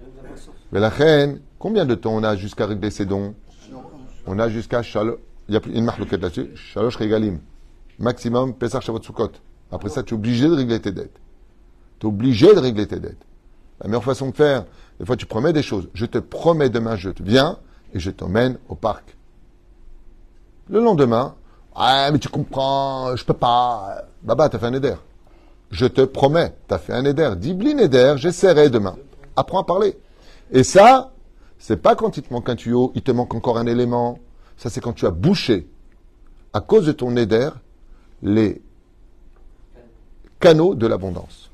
[0.70, 3.34] Mais la reine, combien de temps on a jusqu'à régler ses dons?
[4.26, 5.18] On a jusqu'à Shalosh.
[5.48, 6.50] Il y a une marque là-dessus.
[6.54, 7.40] Shalosh Regalim.
[7.98, 9.32] Maximum Pesach Shavot Sukkot.
[9.70, 11.18] Après ça, tu es obligé de régler tes dettes.
[11.98, 13.24] Tu es obligé de régler tes dettes.
[13.80, 14.64] La meilleure façon de faire,
[15.00, 15.88] des fois tu promets des choses.
[15.94, 17.58] Je te promets demain, je te viens
[17.92, 19.16] et je t'emmène au parc.
[20.68, 21.34] Le lendemain,
[21.74, 24.04] ah, mais tu comprends, je peux pas.
[24.22, 24.94] Baba, t'as fait un éder.
[25.72, 27.32] Je te promets, t'as fait un éder.
[27.38, 28.96] Dis blin éder, j'essaierai demain.
[29.36, 29.98] Apprends à parler.
[30.52, 31.12] Et ça,
[31.58, 34.18] c'est pas quand il te manque un tuyau, il te manque encore un élément.
[34.58, 35.66] Ça, c'est quand tu as bouché,
[36.52, 37.48] à cause de ton éder,
[38.22, 38.60] les
[40.40, 41.50] canaux de l'abondance.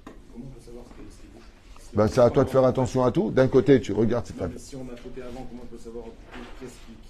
[1.95, 3.31] Ben, c'est à toi de faire attention à tout.
[3.31, 4.27] D'un côté, tu regardes
[4.57, 4.83] Si on a
[5.27, 6.05] avant, comment on peut savoir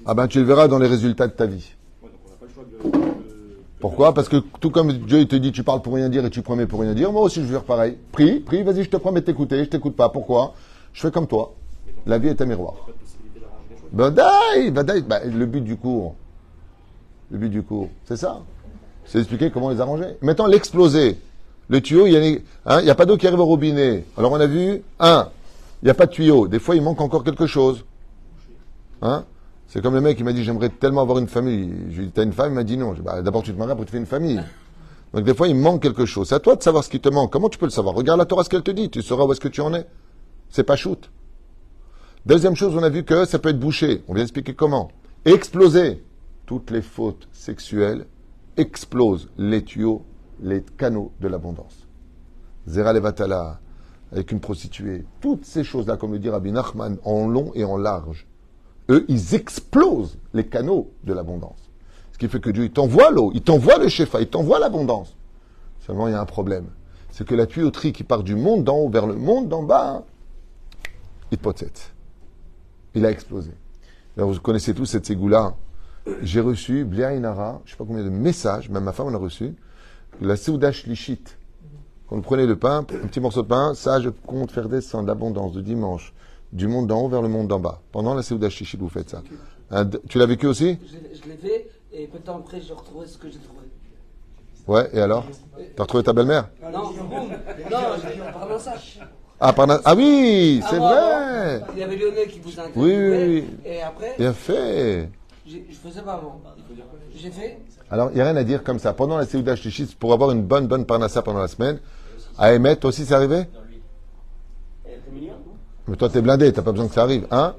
[0.04, 1.72] Ah ben, tu le verras dans les résultats de ta vie.
[2.02, 3.28] Ouais, donc on n'a pas le choix de,
[3.80, 4.12] Pourquoi?
[4.12, 6.66] Parce que tout comme Dieu te dit, tu parles pour rien dire et tu promets
[6.66, 7.96] pour rien dire, moi aussi je vais faire pareil.
[8.10, 10.08] Prie, prie, vas-y, je te promets de t'écouter, je t'écoute pas.
[10.08, 10.54] Pourquoi?
[10.92, 11.54] Je fais comme toi.
[12.06, 12.74] La vie est un miroir.
[13.92, 16.14] Ben, le but du cours,
[17.30, 18.40] le but du cours, c'est ça.
[19.04, 20.16] C'est d'expliquer comment les arranger.
[20.20, 21.18] Maintenant, l'exploser.
[21.70, 24.04] Le tuyau, il n'y a, hein, a, pas d'eau qui arrive au robinet.
[24.16, 25.28] Alors on a vu, un,
[25.82, 26.48] il n'y a pas de tuyau.
[26.48, 27.84] Des fois, il manque encore quelque chose.
[29.02, 29.24] Hein?
[29.68, 31.72] C'est comme le mec qui m'a dit, j'aimerais tellement avoir une famille.
[31.90, 32.52] Je lui ai dit, t'as une femme?
[32.52, 32.94] Il m'a dit non.
[33.04, 34.42] Bah, D'abord, tu te maries, après tu fais une famille.
[35.12, 36.28] Donc des fois, il manque quelque chose.
[36.28, 37.32] C'est à toi de savoir ce qui te manque.
[37.32, 37.94] Comment tu peux le savoir?
[37.94, 38.90] Regarde la Torah, ce qu'elle te dit.
[38.90, 39.86] Tu sauras où est-ce que tu en es.
[40.48, 41.10] C'est pas shoot.
[42.26, 44.02] Deuxième chose, on a vu que ça peut être bouché.
[44.08, 44.90] On vient expliquer comment.
[45.24, 46.02] Exploser.
[46.46, 48.06] Toutes les fautes sexuelles
[48.56, 50.04] explosent les tuyaux
[50.40, 51.86] les canaux de l'abondance.
[52.66, 53.60] Zera Levatala,
[54.12, 57.76] avec une prostituée, toutes ces choses-là, comme le dit Rabbi Nachman, en long et en
[57.76, 58.26] large,
[58.90, 61.70] eux, ils explosent les canaux de l'abondance.
[62.12, 65.16] Ce qui fait que Dieu, il t'envoie l'eau, il t'envoie le shefa, il t'envoie l'abondance.
[65.80, 66.66] Seulement, il y a un problème.
[67.10, 70.04] C'est que la tuyauterie qui part du monde d'en haut vers le monde d'en bas,
[71.30, 71.92] il potsette.
[72.94, 73.52] Il a explosé.
[74.16, 75.54] Alors, vous connaissez tous cette ségoula.
[76.22, 79.14] J'ai reçu, Blia Inara, je ne sais pas combien de messages, même ma femme en
[79.14, 79.54] a reçu,
[80.20, 81.22] la Souda Shlichit.
[82.08, 85.06] Quand vous prenez le pain, un petit morceau de pain, ça, je compte faire descendre
[85.06, 86.14] l'abondance de dimanche
[86.52, 87.80] du monde d'en haut vers le monde d'en bas.
[87.92, 89.22] Pendant la Souda Shlichit, vous faites ça.
[90.08, 90.78] tu l'as vécu aussi?
[90.86, 93.60] Je, l'ai fait, et peu de temps après, j'ai retrouvé ce que j'ai trouvé.
[94.66, 95.26] Ouais, et alors?
[95.76, 96.48] T'as retrouvé ta belle-mère?
[96.62, 98.98] Non, non, j'ai par sac.
[99.40, 103.24] Ah, par ah oui, c'est vrai Il y avait Lionel qui vous a Oui, oui,
[103.24, 103.44] oui.
[103.64, 105.08] Et après Bien fait
[105.46, 106.40] Je faisais pas avant.
[107.14, 107.58] J'ai fait
[107.90, 108.92] alors, il n'y a rien à dire comme ça.
[108.92, 111.78] Pendant la Séouda Shlichit, pour avoir une bonne, bonne parnassa pendant la semaine,
[112.38, 113.44] à toi aussi, c'est arrivé?
[115.88, 117.54] Mais toi, t'es blindé, t'as pas besoin que ça arrive, hein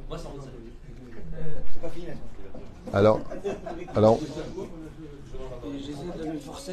[2.94, 3.20] Alors,
[3.96, 4.20] alors,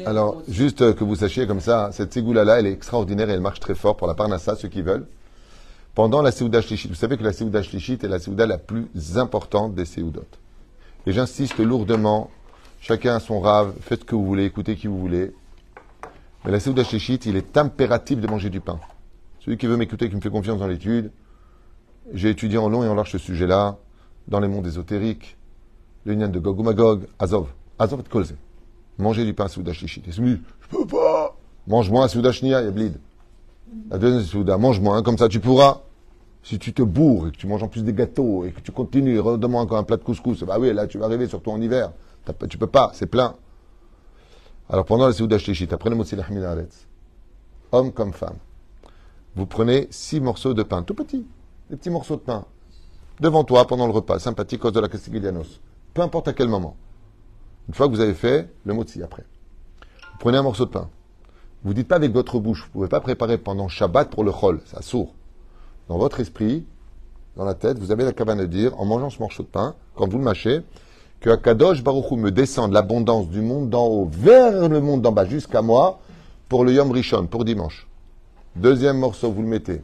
[0.05, 3.59] alors, juste que vous sachiez comme ça, cette ségoula-là, elle est extraordinaire et elle marche
[3.59, 5.07] très fort pour la parnassa, ceux qui veulent.
[5.95, 8.87] Pendant la Séouda Shlichit, vous savez que la Séouda Shlichit est la Séouda la plus
[9.15, 10.39] importante des Séoudotes.
[11.07, 12.29] Et j'insiste lourdement
[12.79, 15.33] Chacun a son rave, faites ce que vous voulez, écoutez qui vous voulez.
[16.45, 18.79] Mais la Seouda Shishit, il est impératif de manger du pain.
[19.39, 21.11] Celui qui veut m'écouter, qui me fait confiance dans l'étude,
[22.13, 23.77] j'ai étudié en long et en large ce sujet-là,
[24.27, 25.37] dans les mondes ésotériques,
[26.05, 27.47] l'union de Gog ou Magog, Azov,
[27.79, 28.35] Azov et Kolze.
[28.97, 31.35] Manger du pain Souda celui, je peux pas.
[31.67, 32.99] Mange moins Souda Shnia, bleed.
[33.89, 35.81] La deuxième Souda, mange moins, comme ça tu pourras.
[36.43, 38.71] Si tu te bourres et que tu manges en plus des gâteaux et que tu
[38.71, 41.61] continues, redemande encore un plat de couscous, bah oui, là tu vas arriver surtout en
[41.61, 41.91] hiver.
[42.49, 43.35] Tu peux pas, c'est plein.
[44.69, 46.87] Alors pendant la Souda Shlichit, après le Lahmin Haaretz,
[47.71, 48.37] homme comme femme,
[49.35, 51.25] vous prenez six morceaux de pain, tout petits,
[51.69, 52.45] des petits morceaux de pain,
[53.19, 55.59] devant toi pendant le repas, sympathique cause de la Castiglianos,
[55.93, 56.75] peu importe à quel moment.
[57.67, 59.25] Une fois que vous avez fait le motzi après,
[60.13, 60.89] vous prenez un morceau de pain.
[61.63, 64.61] Vous dites pas avec votre bouche, vous pouvez pas préparer pendant Shabbat pour le chol,
[64.65, 65.13] ça sourd.
[65.89, 66.65] Dans votre esprit,
[67.35, 69.75] dans la tête, vous avez la cabane de dire, en mangeant ce morceau de pain,
[69.95, 70.61] quand vous le mâchez,
[71.19, 75.11] que Akadosh Baruch Hu me descende l'abondance du monde d'en haut vers le monde d'en
[75.11, 75.99] bas jusqu'à moi
[76.47, 77.87] pour le Yom Rishon, pour dimanche.
[78.55, 79.81] Deuxième morceau, vous le mettez.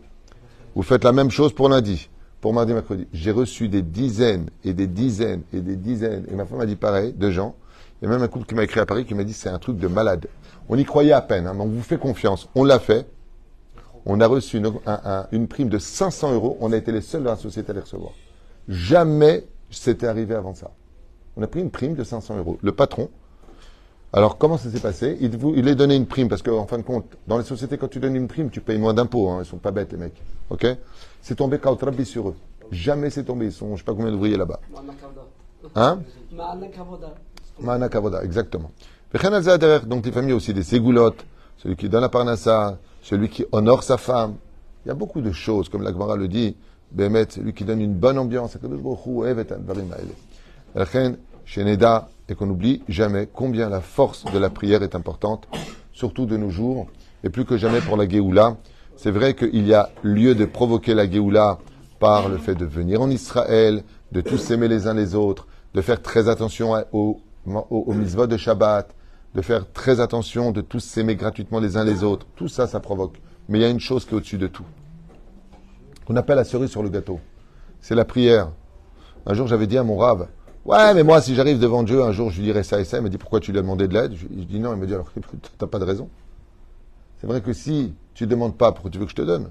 [0.75, 2.09] Vous faites la même chose pour lundi,
[2.41, 3.07] pour mardi, mercredi.
[3.13, 6.75] J'ai reçu des dizaines et des dizaines et des dizaines, et ma femme a dit
[6.75, 7.55] pareil, de gens.
[8.01, 9.49] Il y a même un couple qui m'a écrit à Paris qui m'a dit c'est
[9.49, 10.27] un truc de malade.
[10.69, 12.49] On y croyait à peine, hein, mais on vous fait confiance.
[12.55, 13.07] On l'a fait.
[14.05, 16.57] On a reçu une, un- un- une prime de 500 euros.
[16.59, 18.11] On a été les seuls dans la société à les recevoir.
[18.67, 20.71] Jamais c'était arrivé avant ça.
[21.37, 22.57] On a pris une prime de 500 euros.
[22.61, 23.09] Le patron,
[24.15, 26.77] alors comment ça s'est passé il, vous, il est donné une prime parce qu'en fin
[26.77, 29.29] de compte, dans les sociétés, quand tu donnes une prime, tu payes moins d'impôts.
[29.29, 30.21] Hein, ils sont pas bêtes les mecs.
[30.51, 30.67] Ok
[31.21, 32.35] C'est tombé Kautrabi sur eux.
[32.71, 33.47] Jamais c'est tombé.
[33.47, 34.59] Ils sont, je sais pas combien d'ouvriers là-bas.
[35.75, 35.99] Hein
[36.31, 37.13] Ma'ana kavoda.
[37.59, 38.71] Maana Kavoda, exactement.
[39.87, 41.25] Donc les familles aussi des ségoulottes,
[41.57, 44.35] celui qui donne la parnassa, celui qui honore sa femme.
[44.85, 46.55] Il y a beaucoup de choses, comme la Gemara le dit,
[46.91, 48.57] Bémet, celui qui donne une bonne ambiance,
[52.29, 55.47] Et qu'on n'oublie jamais combien la force de la prière est importante,
[55.91, 56.87] surtout de nos jours,
[57.23, 58.57] et plus que jamais pour la Géoula.
[58.95, 61.59] C'est vrai qu'il y a lieu de provoquer la Géoula
[61.99, 65.81] par le fait de venir en Israël, de tous s'aimer les uns les autres, de
[65.81, 68.93] faire très attention aux, aux mitzvot de Shabbat,
[69.35, 72.27] de faire très attention de tous s'aimer gratuitement les uns les autres.
[72.35, 73.19] Tout ça, ça provoque.
[73.49, 74.65] Mais il y a une chose qui est au-dessus de tout.
[76.05, 77.19] Qu'on appelle la cerise sur le gâteau.
[77.81, 78.49] C'est la prière.
[79.25, 80.27] Un jour, j'avais dit à mon rave,
[80.65, 82.97] ouais, mais moi, si j'arrive devant Dieu, un jour, je lui dirai ça et ça.
[82.97, 84.13] Il m'a dit, pourquoi tu lui as demandé de l'aide?
[84.13, 84.73] Je, je dis non.
[84.73, 85.11] Il m'a dit, alors,
[85.57, 86.09] t'as pas de raison.
[87.19, 89.49] C'est vrai que si tu ne demandes pas, pourquoi tu veux que je te donne?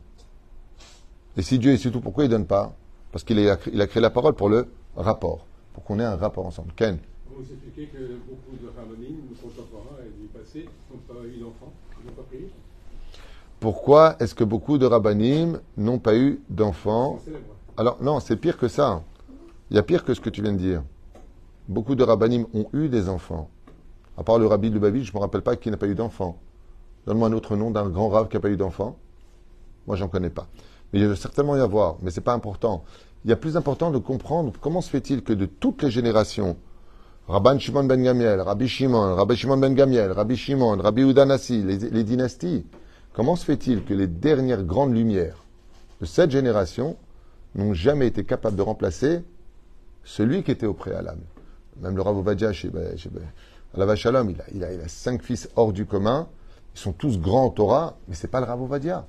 [1.36, 2.74] Et si Dieu est surtout, pourquoi il ne donne pas?
[3.10, 6.16] Parce qu'il a, il a créé la parole pour le rapport, pour qu'on ait un
[6.16, 6.72] rapport ensemble.
[6.76, 6.98] Ken
[7.30, 7.98] Vous expliquez que
[8.28, 8.68] beaucoup de
[9.42, 12.50] contemporains et du passé n'ont pas eu d'enfants, ils n'ont pas prié?
[13.60, 17.20] Pourquoi est-ce que beaucoup de rabbinim n'ont pas eu d'enfants?
[17.76, 19.02] Alors, non, c'est pire que ça.
[19.70, 20.82] Il y a pire que ce que tu viens de dire.
[21.68, 23.48] Beaucoup de rabbinim ont eu des enfants.
[24.16, 25.94] À part le rabbi de Lubavitch, je ne me rappelle pas qui n'a pas eu
[25.94, 26.38] d'enfant.
[27.06, 28.96] Donne-moi un autre nom d'un grand rave qui n'a pas eu d'enfant.
[29.86, 30.48] Moi, j'en connais pas.
[30.92, 32.84] Mais il doit certainement y avoir, mais c'est pas important.
[33.24, 36.56] Il y a plus important de comprendre comment se fait-il que de toutes les générations,
[37.28, 41.78] Rabban Shimon ben Gamiel, Rabbi Shimon, Rabbi Shimon ben Gamiel, Rabbi Shimon, Rabbi Udanassi, les,
[41.78, 42.66] les dynasties,
[43.12, 45.44] comment se fait-il que les dernières grandes lumières
[46.00, 46.96] de cette génération
[47.54, 49.22] n'ont jamais été capables de remplacer
[50.02, 51.22] celui qui était au préalable?
[51.80, 53.10] Même le Rav Ovadia, chez, ben, chez,
[53.74, 56.28] à la Shalom, il a, il, a, il a cinq fils hors du commun,
[56.74, 59.06] ils sont tous grands en Torah, mais c'est pas le Rav Ovadia.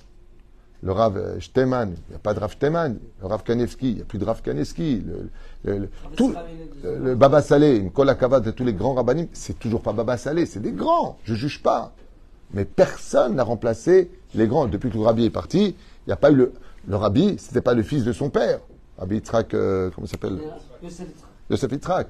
[0.82, 2.98] Le Rav euh, Shteman, il n'y a pas de Rav Shteman.
[3.22, 5.02] Le Rav Kanevski, il n'y a plus de Rav Kanevski.
[5.02, 5.30] Le,
[5.64, 6.34] le- le- tout,
[6.84, 10.18] le, le Baba Salé, une Kolakava de tous les grands rabbinim, c'est toujours pas Baba
[10.18, 11.94] Salé, c'est des grands, je juge pas.
[12.54, 14.68] Mais personne n'a remplacé les grands.
[14.68, 16.54] Depuis que le rabbi est parti, il n'y a pas eu le.
[16.86, 18.60] Le rabbi, c'était pas le fils de son père.
[18.98, 20.38] Rabbi Yitzhak, euh, comment il s'appelle?
[21.50, 22.08] Yosef Yitzhak.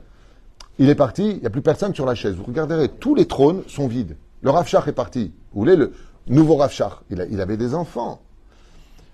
[0.79, 2.35] Il est parti, il n'y a plus personne sur la chaise.
[2.35, 4.17] Vous regarderez, tous les trônes sont vides.
[4.41, 5.31] Le Rav Shach est parti.
[5.53, 5.93] Vous voulez le
[6.27, 8.21] nouveau Rav Shach il, avait des enfants.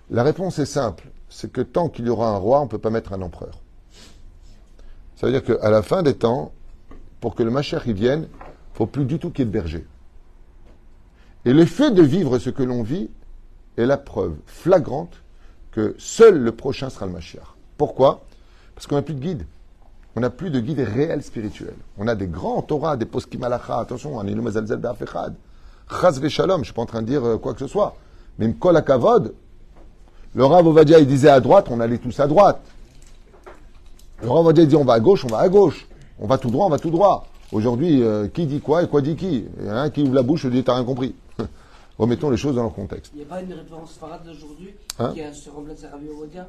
[0.10, 1.10] La réponse est simple.
[1.30, 3.60] C'est que tant qu'il y aura un roi, on ne peut pas mettre un empereur.
[5.16, 6.54] Ça veut dire qu'à la fin des temps,
[7.20, 9.52] pour que le Machère y vienne, il faut plus du tout qu'il y ait de
[9.52, 9.86] berger.
[11.46, 13.10] Et le fait de vivre ce que l'on vit
[13.78, 15.22] est la preuve flagrante
[15.72, 17.44] que seul le prochain sera le Mashiach.
[17.78, 18.26] Pourquoi?
[18.76, 19.46] Parce qu'on n'a plus de guide.
[20.16, 21.74] On n'a plus de guide réel spirituel.
[21.98, 23.80] On a des grands Torah, des poskim halacha.
[23.80, 25.36] Attention, on est le mazalzel be'afechad.
[25.90, 27.96] Chaz shalom, je ne suis pas en train de dire euh, quoi que ce soit.
[28.38, 29.34] Mais Mkol Akavod,
[30.36, 32.60] le Rav Ovadia, il disait à droite, on allait tous à droite.
[34.22, 35.88] Le Rav Ovadia dit on va à gauche, on va à gauche.
[36.20, 37.26] On va tout droit, on va tout droit.
[37.52, 39.46] Aujourd'hui, euh, qui dit quoi et quoi dit qui?
[39.60, 41.16] Il y en a un qui ouvre la bouche et dit t'as rien compris.
[41.98, 43.12] Remettons les choses dans leur contexte.
[43.16, 45.12] Il n'y a pas une référence farade d'aujourd'hui Hein?
[45.14, 46.48] qui a se Rabbi Ovodia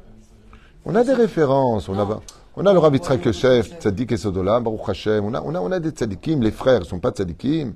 [0.85, 1.87] On a des références.
[1.89, 2.21] On a, Non.
[2.55, 3.79] On a le Rav Yitzhak Yosef.
[3.79, 5.23] Tzadik et Sodola, Baruch Hashem.
[5.25, 6.41] On a, on a, on a des tzadikim.
[6.41, 7.73] Les frères ne sont pas tzadikim.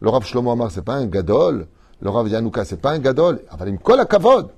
[0.00, 1.66] Le Rav Shlomo Amar, c'est pas un gadol.
[2.00, 3.40] Le Rav Yanouka, c'est pas un gadol.
[3.50, 4.50] Avalim kol kavod.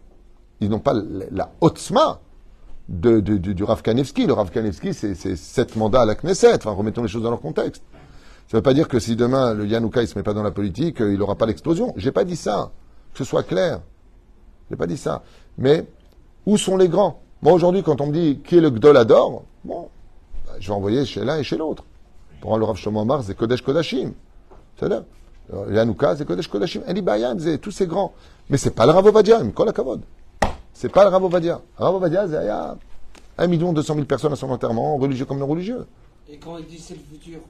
[0.61, 2.21] Ils n'ont pas la, otzma
[2.89, 3.81] de, de- du, du Rav.
[3.87, 6.57] Le Rav Kanevski, c'est c'est sept mandats à la Knesset.
[6.57, 7.83] Enfin, remettons les choses dans leur contexte.
[8.49, 10.43] Ça ne veut pas dire que si demain le Yanouka ne se met pas dans
[10.43, 11.95] la politique, euh, il n'aura pas l'explosion.
[11.97, 12.73] J'ai pas dit ça.
[13.13, 13.81] Que ce soit clair.
[14.69, 15.23] J'ai pas dit ça.
[15.57, 15.87] Mais
[16.47, 17.23] où sont les grands?
[17.43, 19.89] Moi aujourd'hui, quand on me dit qui est le Gdolador, bon,
[20.47, 21.85] bah, je vais envoyer chez l'un et chez l'autre.
[22.41, 24.13] Pour le Rav Shlomo Amar, c'est Kodesh Kodashim.
[24.77, 25.05] C'est-à-dire,
[25.53, 26.83] euh, Yanouka, c'est Kodesh Kodashim.
[26.87, 28.13] Eli Bayan, c'est tous ces grands.
[28.49, 30.01] Mais c'est pas le Rav Ovadia, mais la kavod.
[30.73, 31.61] C'est pas le Rav Ovadia.
[31.77, 32.77] Rav Ovadia, c'est il y a
[33.39, 35.87] 1 million 200 000 personnes à son enterrement, religieux comme non religieux.
[36.29, 37.41] Et quand il dit c'est le futur,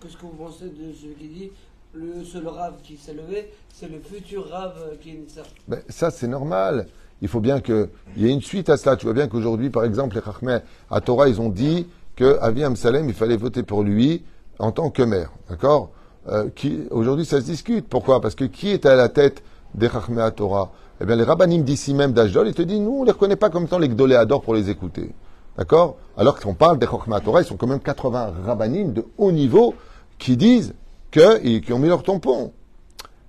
[0.00, 1.50] qu'est-ce que vous pensez de celui qui dit?
[1.92, 6.10] Le seul rave qui s'est levé, c'est le futur rave qui est ça Ben, ça,
[6.10, 6.88] c'est normal.
[7.22, 8.96] Il faut bien qu'il y ait une suite à cela.
[8.96, 10.58] Tu vois bien qu'aujourd'hui, par exemple, les Chachmé
[10.90, 14.22] à Torah, ils ont dit que Avi Salem, il fallait voter pour lui
[14.58, 15.30] en tant que maire.
[15.48, 15.90] D'accord?
[16.28, 16.48] Euh,
[16.90, 17.88] Aujourd'hui, ça se discute.
[17.88, 18.20] Pourquoi?
[18.20, 19.42] Parce que qui est à la tête
[19.74, 20.72] des Chachmé à Torah?
[21.00, 23.50] Eh bien, les rabbinim d'ici même d'Ajdol, ils te disent, nous, on les reconnaît pas
[23.50, 25.14] comme tant les Gdoléadors pour les écouter.
[25.56, 25.96] D'accord?
[26.16, 29.32] Alors qu'on parle des Chachmé à Torah, ils sont quand même 80 rabbinim de haut
[29.32, 29.74] niveau
[30.18, 30.74] qui disent
[31.10, 32.52] que, qui ont mis leur tampon.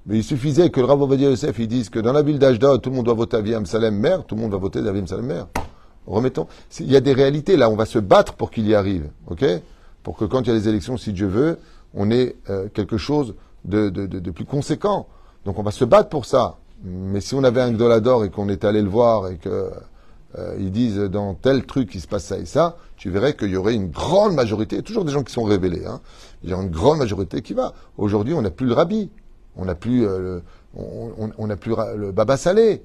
[0.08, 2.82] Mais il suffisait que le Rav Ovadia Yosef il dise que dans la ville d'Ajdod,
[2.82, 5.26] tout le monde doit voter Aviam Salem maire, tout le monde va voter Aviam Salem
[5.26, 5.48] maire.
[6.06, 6.48] Remettons.
[6.80, 9.44] Il y a des réalités là, on va se battre pour qu'il y arrive, ok?
[10.04, 11.60] Pour que quand il y a des élections, si Dieu veut,
[11.94, 13.36] on ait euh, quelque chose
[13.66, 15.08] de, de, plus conséquent.
[15.46, 16.56] Donc on va se battre pour ça.
[16.86, 19.72] Mais si on avait un Gdolador et qu'on était allé le voir et que
[20.38, 23.50] euh, ils disent dans tel truc il se passe ça et ça, tu verrais qu'il
[23.50, 26.00] y aurait une grande majorité, toujours des gens qui sont révélés, hein,
[26.44, 27.74] il y a une grande majorité qui va.
[27.98, 29.10] Aujourd'hui, on n'a plus le rabbi,
[29.58, 30.40] on n'a plus, euh,
[30.76, 32.84] le, plus le baba salé.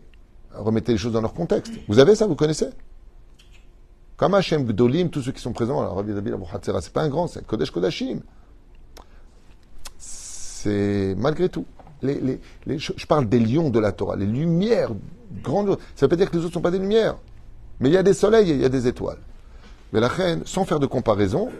[0.54, 1.72] Remettez les choses dans leur contexte.
[1.88, 2.68] Vous avez ça, vous connaissez?
[4.16, 6.30] Comme Hashem Gdolim, tous ceux qui sont présents, alors Rabbi Rabbi
[6.82, 8.20] c'est pas un grand, c'est Kodesh Kodashim.
[9.98, 11.64] C'est malgré tout.
[12.02, 14.90] Je parle des lions de la Torah, les lumières
[15.42, 15.78] grandes.
[15.96, 17.16] Ça veut pas dire que les autres ne sont pas des lumières.
[17.80, 19.18] Mais il y a des soleils et il y a des étoiles.
[19.92, 21.50] Mais la reine, sans faire de comparaison,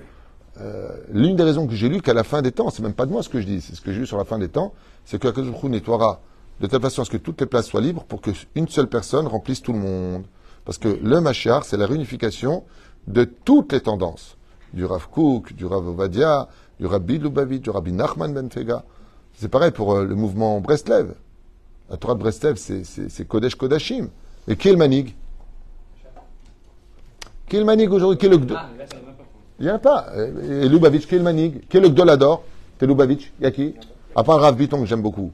[0.60, 3.06] euh, l'une des raisons que j'ai lu qu'à la fin des temps, c'est même pas
[3.06, 4.48] de moi ce que je dis, c'est ce que j'ai lu sur la fin des
[4.48, 4.72] temps,
[5.04, 6.20] c'est que Akadosh nettoiera
[6.60, 9.26] de telle façon à ce que toutes les places soient libres pour qu'une seule personne
[9.26, 10.24] remplisse tout le monde.
[10.64, 12.64] Parce que le Mashiach, c'est la réunification
[13.08, 14.36] de toutes les tendances.
[14.72, 16.48] Du Rav Kook, du Rav Ovadia,
[16.78, 18.84] du Rabbi Lubavitch, du Rabbi Nachman Ben Fega.
[19.34, 21.14] C'est pareil pour euh, le mouvement Breslev.
[21.90, 24.08] La Torah de Breslev, c'est Kodesh Kodashim.
[24.46, 25.14] Et qui est le Manig?
[27.48, 28.18] Qui est le Manig aujourd'hui?
[28.18, 28.38] Qui est le
[29.58, 30.12] il n'y a pas.
[30.16, 32.42] Et Lubavitch, qui est le manig Qui est le Gdolador
[32.78, 33.32] C'est Lubavitch.
[33.40, 33.74] Il y a qui?
[34.14, 35.32] À part Rav Biton, que j'aime beaucoup.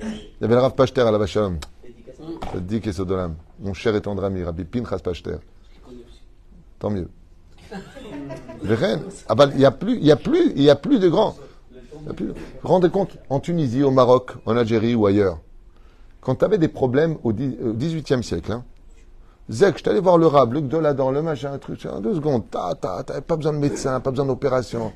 [0.00, 1.58] Il y avait le Rav Pachter à la Vachalom.
[2.52, 3.34] Sadik et Sodolam.
[3.60, 5.36] Mon cher et tendre ami, Rabbi Pinchas Pachter.
[6.78, 7.08] Tant mieux.
[9.28, 11.08] Ah bah, il n'y a plus, il y a plus, il y a plus de
[11.08, 11.36] grands.
[12.62, 15.38] Rendez compte, en Tunisie, au Maroc, en Algérie ou ailleurs,
[16.20, 18.64] quand tu avais des problèmes au XVIIIe siècle, hein,
[19.50, 22.74] Zek, je t'allais voir le rab, le gdolador, le machin, truc, en deux secondes, ta,
[22.74, 24.92] ta, t'avais pas besoin de médecin, pas besoin d'opération.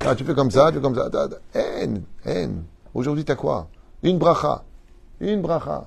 [0.00, 2.64] Ah, tu fais comme ça, tu fais comme ça, ta, ta, haine, haine.
[2.94, 3.68] Aujourd'hui, t'as quoi?
[4.02, 4.64] Une bracha.
[5.20, 5.86] Une bracha.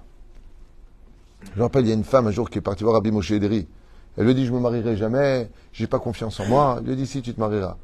[1.54, 3.12] Je me rappelle, il y a une femme un jour qui est partie voir Rabbi
[3.12, 3.68] Moshe Ederi.
[4.16, 6.78] Elle lui dit, je me marierai jamais, j'ai pas confiance en moi.
[6.82, 7.78] Il lui dit, si, tu te marieras.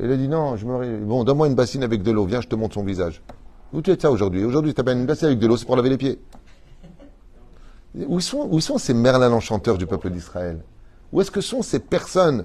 [0.00, 0.96] Elle lui dit, non, je me marierai.
[0.96, 3.22] Bon, donne-moi une bassine avec de l'eau, viens, je te montre son visage.
[3.72, 4.44] Où tu es ça aujourd'hui?
[4.44, 6.20] Aujourd'hui, tu une bassine avec de l'eau, c'est pour laver les pieds.
[7.94, 10.60] Où sont, où sont ces Merlin enchanteurs du peuple d'Israël?
[11.12, 12.44] Où est-ce que sont ces personnes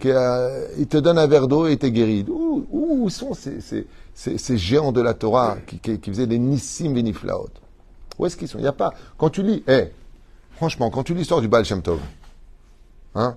[0.00, 2.24] qui euh, te donnent un verre d'eau et t'es guéri?
[2.28, 6.92] Où, où, sont ces, ces, ces, géants de la Torah qui, qui, faisaient des nissim
[6.92, 7.50] veniflaot
[8.18, 8.58] Où est-ce qu'ils sont?
[8.58, 8.92] Il n'y a pas.
[9.16, 9.88] Quand tu lis, eh,
[10.56, 12.00] franchement, quand tu lis l'histoire du Baal Shem Tov,
[13.14, 13.36] hein,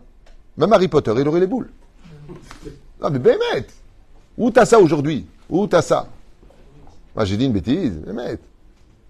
[0.57, 1.69] même Harry Potter, il aurait les boules.
[3.01, 3.67] Non, mais Bémet
[4.37, 5.27] Où t'as ça aujourd'hui?
[5.49, 6.07] Où t'as ça?
[7.15, 8.39] Moi, j'ai dit une bêtise, Bémet.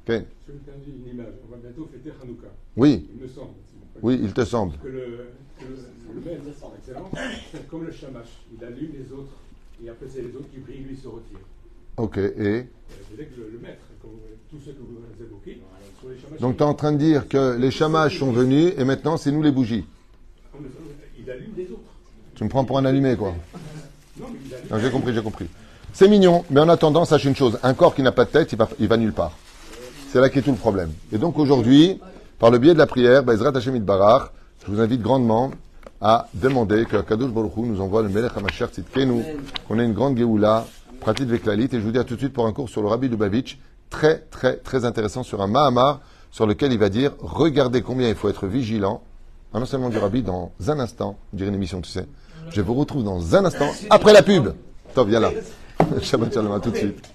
[0.05, 0.25] Okay.
[0.49, 1.33] une image.
[1.47, 2.47] On va bientôt fêter Hanouka.
[2.75, 3.07] Oui.
[3.15, 3.53] Il me semble.
[4.01, 4.77] Oui, il te semble.
[4.83, 5.29] Que le,
[5.59, 6.43] que le, le maître,
[6.77, 7.09] excellent,
[7.51, 8.27] c'est comme le shamash.
[8.53, 9.31] Il allume les autres,
[9.83, 11.39] et après c'est les autres qui brillent, lui se retire.
[11.95, 12.31] Ok, et?
[12.33, 15.61] C'est-à-dire que le, le, maître, comme tous ceux que vous évoquez,
[16.01, 16.39] sont les shamash.
[16.39, 19.31] Donc tu es en train de dire que les chamaches sont venus, et maintenant c'est
[19.31, 19.85] nous les bougies.
[21.17, 21.79] Il allume les autres.
[22.35, 23.33] Tu me prends pour un allumé, quoi.
[24.19, 24.79] Non, mais il allume.
[24.79, 25.47] J'ai compris, j'ai compris.
[25.93, 28.51] C'est mignon, mais en attendant, sache une chose, un corps qui n'a pas de tête,
[28.51, 29.37] il va, il va nulle part.
[30.13, 30.91] C'est là qu'est tout le problème.
[31.11, 31.99] Et donc aujourd'hui,
[32.37, 34.29] par le biais de la prière, Bezrat Hashem Barach,
[34.63, 35.49] je vous invite grandement
[35.99, 39.23] à demander que Kadosh Baruch nous envoie le Melech HaMashiach Tzidkenu,
[39.67, 40.67] qu'on ait une grande Géoula,
[40.99, 42.89] pratique Veklalit, et je vous dis à tout de suite pour un cours sur le
[42.89, 43.57] Rabbi Lubavitch,
[43.89, 48.13] très très très intéressant sur un Mahamar, sur lequel il va dire, regardez combien il
[48.13, 49.01] faut être vigilant,
[49.51, 52.05] un enseignement du Rabbi dans un instant, on dirait une émission, tu sais.
[52.51, 54.49] Je vous retrouve dans un instant, après la pub.
[54.93, 55.31] Top, viens là.
[56.03, 57.12] Shabbat shalom, à tout de suite.